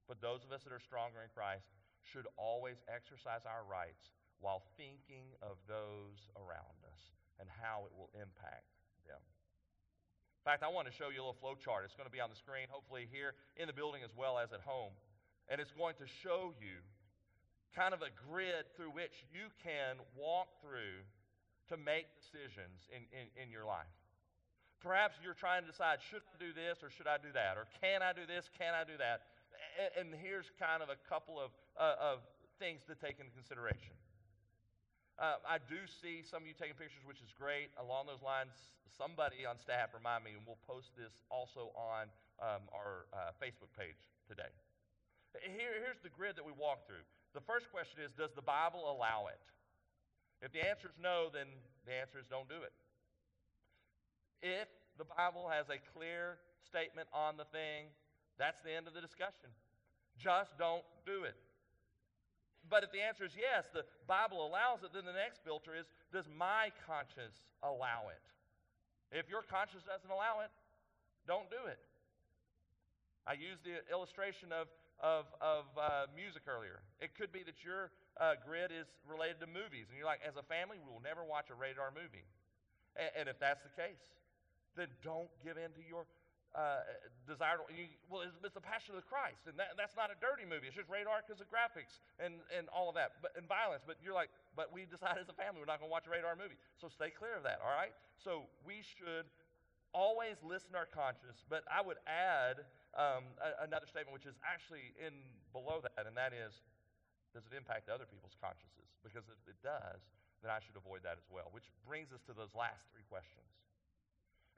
[0.08, 1.68] But those of us that are stronger in Christ
[2.02, 7.02] should always exercise our rights while thinking of those around us
[7.42, 8.70] and how it will impact
[9.04, 9.20] them.
[9.20, 11.84] In fact, I want to show you a little flow chart.
[11.84, 14.56] It's going to be on the screen, hopefully here in the building as well as
[14.56, 14.96] at home.
[15.52, 16.80] And it's going to show you
[17.76, 21.04] kind of a grid through which you can walk through
[21.68, 23.92] to make decisions in, in, in your life.
[24.82, 27.58] Perhaps you're trying to decide, should I do this or should I do that?
[27.58, 28.50] Or can I do this?
[28.54, 29.26] Can I do that?
[29.98, 32.22] And, here's kind of a couple of, uh, of
[32.62, 33.98] things to take into consideration.
[35.18, 37.74] Uh, I do see some of you taking pictures, which is great.
[37.82, 38.54] Along those lines,
[38.94, 42.06] somebody on staff remind me, and we'll post this also on
[42.38, 43.98] um, our uh, Facebook page
[44.30, 44.54] today.
[45.42, 47.02] Here, here's the grid that we walk through.
[47.34, 49.42] The first question is Does the Bible allow it?
[50.42, 51.50] If the answer is no, then
[51.90, 52.74] the answer is don't do it.
[54.42, 54.68] If
[54.98, 57.90] the Bible has a clear statement on the thing,
[58.38, 59.50] that's the end of the discussion.
[60.18, 61.38] Just don't do it.
[62.70, 65.88] But if the answer is yes, the Bible allows it, then the next filter is
[66.12, 68.24] does my conscience allow it?
[69.16, 70.52] If your conscience doesn't allow it,
[71.24, 71.80] don't do it.
[73.24, 74.68] I used the illustration of,
[75.00, 76.80] of, of uh, music earlier.
[77.00, 80.36] It could be that your uh, grid is related to movies, and you're like, as
[80.40, 82.28] a family, we will never watch a R-rated movie.
[82.96, 84.00] And, and if that's the case,
[84.78, 86.06] then don't give in to your
[86.56, 86.86] uh,
[87.28, 87.60] desire.
[87.60, 90.18] To, you, well, it's, it's, the passion of the Christ, and that, that's not a
[90.22, 90.70] dirty movie.
[90.70, 93.84] It's just R-rated because of graphics and, and all of that, but and violence.
[93.84, 96.14] But you're like, but we decided as a family we're not going to watch a
[96.14, 96.58] R-rated movie.
[96.78, 97.60] So stay clear of that.
[97.60, 97.92] All right.
[98.22, 99.28] So we should
[99.92, 101.44] always listen to our conscience.
[101.50, 102.64] But I would add
[102.96, 105.14] um, a, another statement, which is actually in
[105.54, 106.62] below that, and that is,
[107.36, 108.88] does it impact other people's consciences?
[109.06, 110.02] Because if it does,
[110.42, 111.50] then I should avoid that as well.
[111.54, 113.46] Which brings us to those last three questions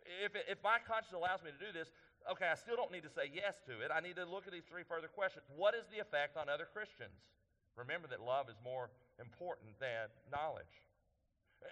[0.10, 1.94] if, if my conscience allows me to do this,
[2.26, 3.94] okay, I still don't need to say yes to it.
[3.94, 5.46] I need to look at these three further questions.
[5.54, 7.30] What is the effect on other Christians?
[7.78, 8.90] Remember that love is more
[9.22, 10.84] important than knowledge.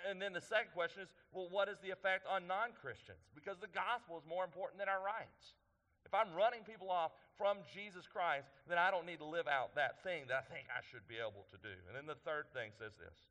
[0.08, 3.24] And then the second question is, well, what is the effect on non Christians?
[3.32, 5.56] Because the gospel is more important than our rights.
[6.04, 9.76] If I'm running people off from Jesus Christ, then I don't need to live out
[9.76, 11.76] that thing that I think I should be able to do.
[11.88, 13.28] And then the third thing says this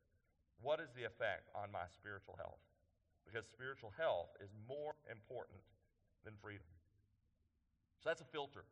[0.61, 2.61] What is the effect on my spiritual health?
[3.27, 5.59] Because spiritual health is more important
[6.23, 6.65] than freedom.
[7.99, 8.63] So that's a filter.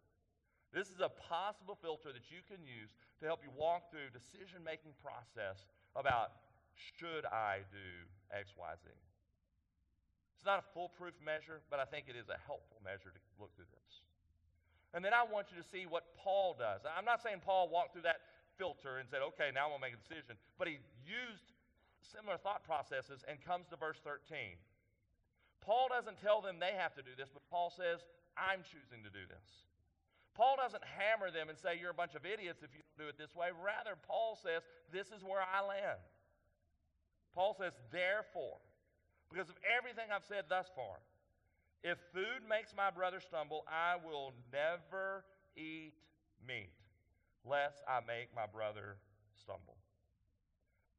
[0.72, 4.64] This is a possible filter that you can use to help you walk through decision
[4.64, 6.36] making process about
[6.76, 7.88] should I do
[8.32, 8.92] X, Y, Z.
[8.92, 13.56] It's not a foolproof measure, but I think it is a helpful measure to look
[13.56, 13.92] through this.
[14.92, 16.84] And then I want you to see what Paul does.
[16.84, 18.20] I'm not saying Paul walked through that
[18.60, 21.55] filter and said, okay, now I'm going to make a decision, but he used
[22.12, 24.58] similar thought processes and comes to verse 13.
[25.62, 28.06] Paul doesn't tell them they have to do this, but Paul says,
[28.38, 29.66] I'm choosing to do this.
[30.36, 33.18] Paul doesn't hammer them and say, You're a bunch of idiots if you do it
[33.18, 33.50] this way.
[33.56, 36.04] Rather, Paul says, This is where I land.
[37.34, 38.60] Paul says, Therefore,
[39.32, 41.00] because of everything I've said thus far,
[41.84, 45.24] if food makes my brother stumble, I will never
[45.56, 45.94] eat
[46.46, 46.76] meat,
[47.46, 48.98] lest I make my brother
[49.40, 49.78] stumble.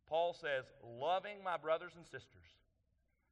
[0.07, 2.51] Paul says, loving my brothers and sisters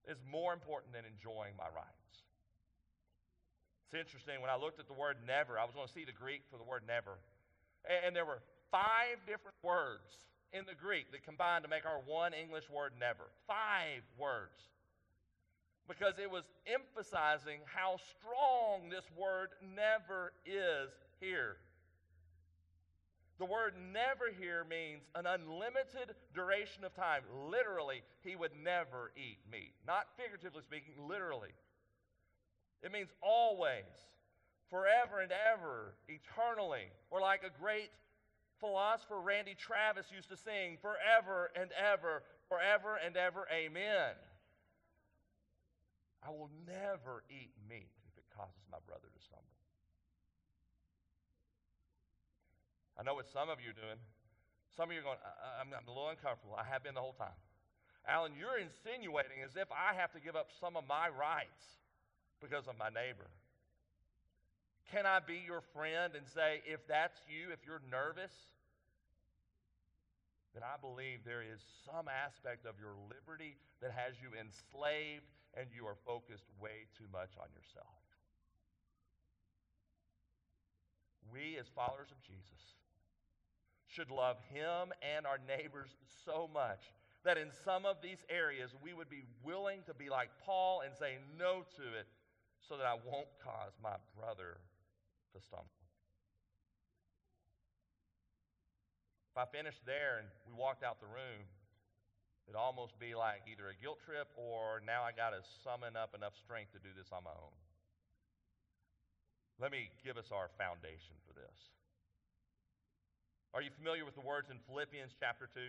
[0.09, 2.14] is more important than enjoying my rights.
[3.87, 6.12] It's interesting, when I looked at the word never, I was going to see the
[6.12, 7.18] Greek for the word never.
[7.87, 12.35] And, there were five different words in the Greek that combined to make our one
[12.35, 13.31] English word never.
[13.47, 14.57] Five words.
[15.87, 21.57] Because it was emphasizing how strong this word never is here.
[23.45, 27.20] The word never here means an unlimited duration of time.
[27.53, 29.74] Literally, he would never eat meat.
[29.86, 31.53] Not figuratively speaking, literally.
[32.80, 33.84] It means always,
[34.70, 36.88] forever and ever, eternally.
[37.11, 37.92] Or like a great
[38.61, 44.16] philosopher, Randy Travis, used to sing, forever and ever, forever and ever, amen.
[46.26, 49.53] I will never eat meat if it causes my brother to stumble.
[52.99, 53.99] I know what some of you are doing.
[54.76, 55.22] Some of you are going,
[55.59, 56.55] I'm, I'm a little uncomfortable.
[56.59, 57.38] I have been the whole time.
[58.07, 61.80] Alan, you're insinuating as if I have to give up some of my rights
[62.42, 63.30] because of my neighbor.
[64.92, 68.34] Can I be your friend and say, if that's you, if you're nervous,
[70.53, 75.26] then I believe there is some aspect of your liberty that has you enslaved
[75.57, 77.99] and you are focused way too much on yourself.
[81.32, 82.62] We, as followers of Jesus,
[83.95, 85.95] should love him and our neighbors
[86.26, 86.90] so much
[87.24, 90.92] that in some of these areas we would be willing to be like Paul and
[90.95, 92.07] say no to it
[92.68, 94.59] so that I won't cause my brother
[95.32, 95.70] to stumble.
[99.32, 101.42] If I finished there and we walked out the room,
[102.47, 106.14] it'd almost be like either a guilt trip or now I got to summon up
[106.14, 107.55] enough strength to do this on my own.
[109.59, 111.59] Let me give us our foundation for this.
[113.55, 115.62] Are you familiar with the words in Philippians chapter 2?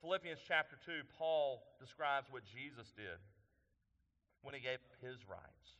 [0.00, 3.20] Philippians chapter 2, Paul describes what Jesus did
[4.40, 5.76] when he gave his rights.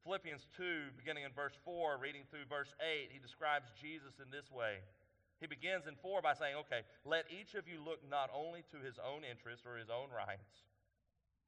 [0.00, 4.48] Philippians 2, beginning in verse 4, reading through verse 8, he describes Jesus in this
[4.48, 4.80] way.
[5.44, 8.80] He begins in 4 by saying, Okay, let each of you look not only to
[8.80, 10.64] his own interest or his own rights,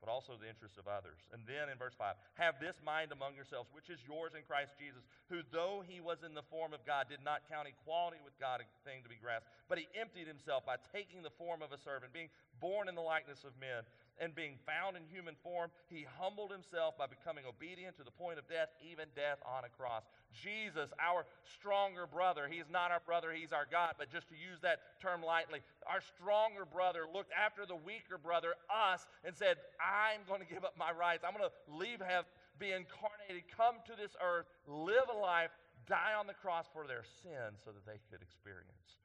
[0.01, 1.19] but also the interests of others.
[1.33, 4.77] And then in verse 5, have this mind among yourselves, which is yours in Christ
[4.77, 8.37] Jesus, who, though he was in the form of God, did not count equality with
[8.37, 11.73] God a thing to be grasped, but he emptied himself by taking the form of
[11.73, 13.85] a servant, being born in the likeness of men
[14.19, 18.39] and being found in human form, he humbled himself by becoming obedient to the point
[18.39, 20.05] of death, even death on a cross.
[20.33, 24.61] Jesus, our stronger brother, he's not our brother, he's our God, but just to use
[24.63, 30.25] that term lightly, our stronger brother looked after the weaker brother, us, and said, I'm
[30.25, 31.25] going to give up my rights.
[31.25, 35.53] I'm going to leave heaven, be incarnated, come to this earth, live a life,
[35.87, 38.99] die on the cross for their sins so that they could experience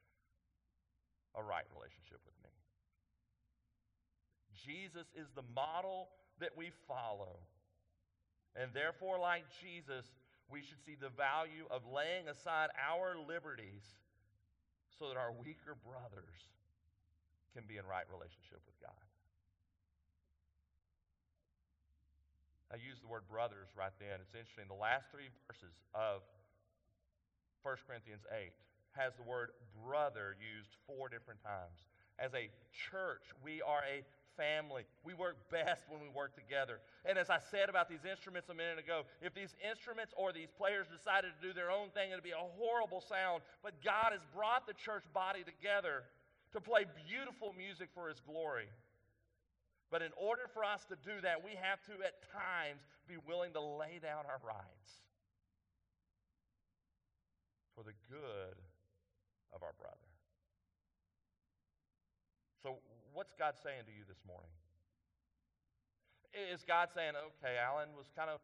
[1.36, 2.31] a right relationship with.
[4.64, 6.08] Jesus is the model
[6.40, 7.38] that we follow.
[8.56, 10.04] And therefore, like Jesus,
[10.50, 13.84] we should see the value of laying aside our liberties
[14.98, 16.40] so that our weaker brothers
[17.56, 19.02] can be in right relationship with God.
[22.72, 24.16] I use the word brothers right then.
[24.24, 24.64] It's interesting.
[24.64, 26.24] The last three verses of
[27.60, 28.48] 1 Corinthians 8
[28.96, 29.52] has the word
[29.84, 31.84] brother used four different times.
[32.16, 34.04] As a church, we are a
[34.36, 34.84] family.
[35.04, 36.80] We work best when we work together.
[37.04, 40.50] And as I said about these instruments a minute ago, if these instruments or these
[40.50, 43.42] players decided to do their own thing, it'd be a horrible sound.
[43.62, 46.04] But God has brought the church body together
[46.52, 48.68] to play beautiful music for His glory.
[49.90, 53.52] But in order for us to do that, we have to at times be willing
[53.52, 55.04] to lay down our rights
[57.76, 58.56] for the good
[59.52, 60.08] of our brother.
[62.62, 62.78] So,
[63.12, 64.50] what's God saying to you this morning?
[66.32, 68.40] Is God saying, okay, Alan was kind of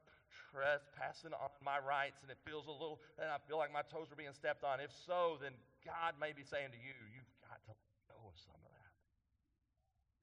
[0.52, 4.12] trespassing on my rights and it feels a little, and I feel like my toes
[4.12, 4.76] are being stepped on?
[4.76, 7.80] If so, then God may be saying to you, you've got to let
[8.12, 8.92] go of some of that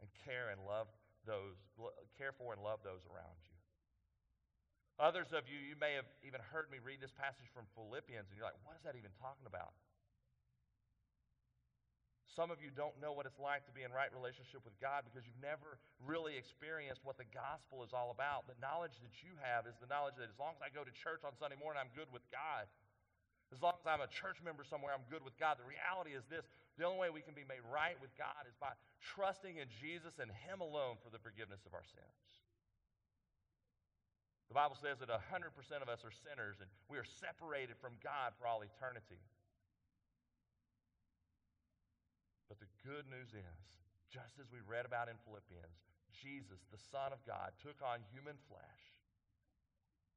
[0.05, 0.85] and care and love
[1.25, 1.57] those,
[2.21, 3.57] care for and love those around you.
[5.01, 8.37] Others of you, you may have even heard me read this passage from Philippians, and
[8.37, 9.73] you're like, what is that even talking about?
[12.35, 15.07] Some of you don't know what it's like to be in right relationship with God
[15.07, 18.43] because you've never really experienced what the gospel is all about.
[18.51, 20.91] The knowledge that you have is the knowledge that as long as I go to
[20.91, 22.67] church on Sunday morning, I'm good with God.
[23.55, 25.55] As long as I'm a church member somewhere, I'm good with God.
[25.55, 26.43] The reality is this
[26.75, 28.75] the only way we can be made right with God is by
[29.15, 32.27] trusting in Jesus and Him alone for the forgiveness of our sins.
[34.51, 35.23] The Bible says that 100%
[35.79, 39.23] of us are sinners and we are separated from God for all eternity.
[42.47, 43.65] But the good news is,
[44.13, 45.81] just as we read about in Philippians,
[46.13, 48.83] Jesus, the Son of God, took on human flesh,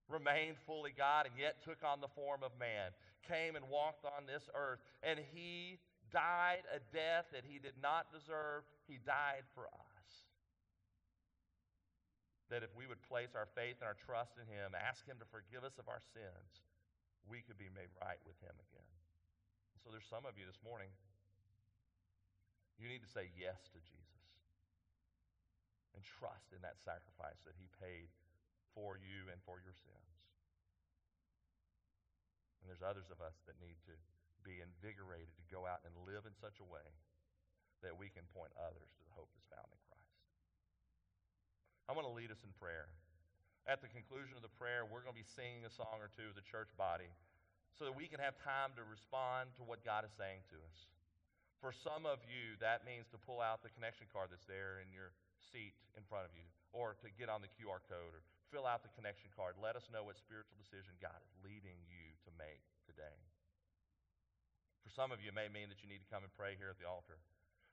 [0.06, 2.92] remained fully God, and yet took on the form of man,
[3.24, 5.80] came and walked on this earth, and he
[6.12, 8.68] died a death that he did not deserve.
[8.84, 10.08] He died for us.
[12.52, 15.28] That if we would place our faith and our trust in him, ask him to
[15.28, 16.64] forgive us of our sins,
[17.28, 18.92] we could be made right with him again.
[19.84, 20.88] So there's some of you this morning
[22.78, 24.08] you need to say yes to Jesus
[25.98, 28.06] and trust in that sacrifice that he paid
[28.70, 30.14] for you and for your sins.
[32.62, 33.94] And there's others of us that need to
[34.46, 36.86] be invigorated to go out and live in such a way
[37.82, 40.14] that we can point others to the hope that's found in Christ.
[41.90, 42.90] I want to lead us in prayer.
[43.66, 46.30] At the conclusion of the prayer, we're going to be singing a song or two
[46.30, 47.10] as a church body
[47.74, 50.78] so that we can have time to respond to what God is saying to us.
[51.58, 54.94] For some of you, that means to pull out the connection card that's there in
[54.94, 55.10] your
[55.50, 58.22] seat in front of you, or to get on the QR code, or
[58.54, 59.58] fill out the connection card.
[59.58, 63.18] Let us know what spiritual decision God is leading you to make today.
[64.86, 66.70] For some of you, it may mean that you need to come and pray here
[66.70, 67.18] at the altar.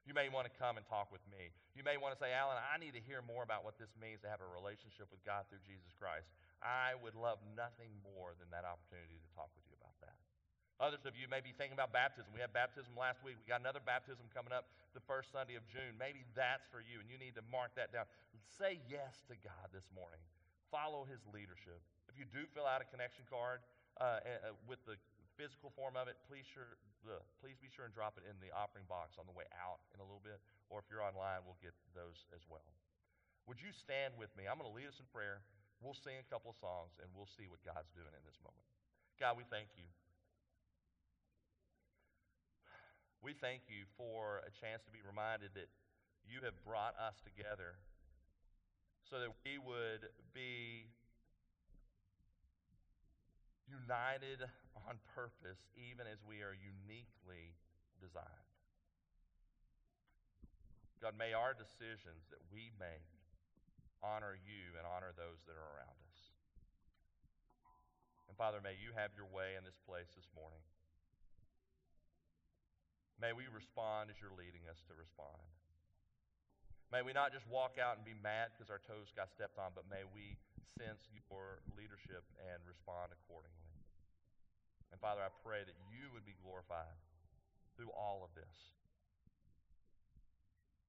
[0.05, 1.49] You may want to come and talk with me.
[1.73, 4.21] You may want to say, Alan, I need to hear more about what this means
[4.21, 6.29] to have a relationship with God through Jesus Christ.
[6.61, 10.17] I would love nothing more than that opportunity to talk with you about that.
[10.76, 12.28] Others of you may be thinking about baptism.
[12.36, 13.39] We had baptism last week.
[13.39, 15.95] We got another baptism coming up the first Sunday of June.
[15.95, 18.03] Maybe that's for you, and you need to mark that down.
[18.59, 20.19] Say yes to God this morning.
[20.67, 21.80] Follow His leadership.
[22.11, 23.63] If you do fill out a connection card
[24.03, 24.99] uh, uh, with the
[25.39, 26.76] physical form of it, please, sure,
[27.07, 29.80] uh, please be sure and drop it in the offering box on the way out
[29.95, 30.43] in a little bit.
[30.67, 32.67] Or if you're online, we'll get those as well.
[33.47, 34.43] Would you stand with me?
[34.43, 35.39] I'm going to lead us in prayer.
[35.80, 38.63] We'll sing a couple of songs, and we'll see what God's doing in this moment.
[39.15, 39.88] God, we thank you.
[43.26, 45.65] We thank you for a chance to be reminded that
[46.30, 47.82] you have brought us together
[49.01, 50.86] so that we would be
[53.65, 54.45] united
[54.86, 57.57] on purpose, even as we are uniquely
[57.97, 58.45] designed.
[61.01, 63.09] God, may our decisions that we make
[64.05, 66.30] honor you and honor those that are around us.
[68.30, 70.61] And Father, may you have your way in this place this morning.
[73.22, 75.39] May we respond as you're leading us to respond.
[76.91, 79.72] May we not just walk out and be mad because our toes got stepped on,
[79.74, 80.36] but may we
[80.80, 83.76] sense your leadership and respond accordingly.
[84.91, 86.95] And Father, I pray that you would be glorified
[87.76, 88.55] through all of this.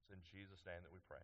[0.03, 1.23] It's in Jesus' name that we pray.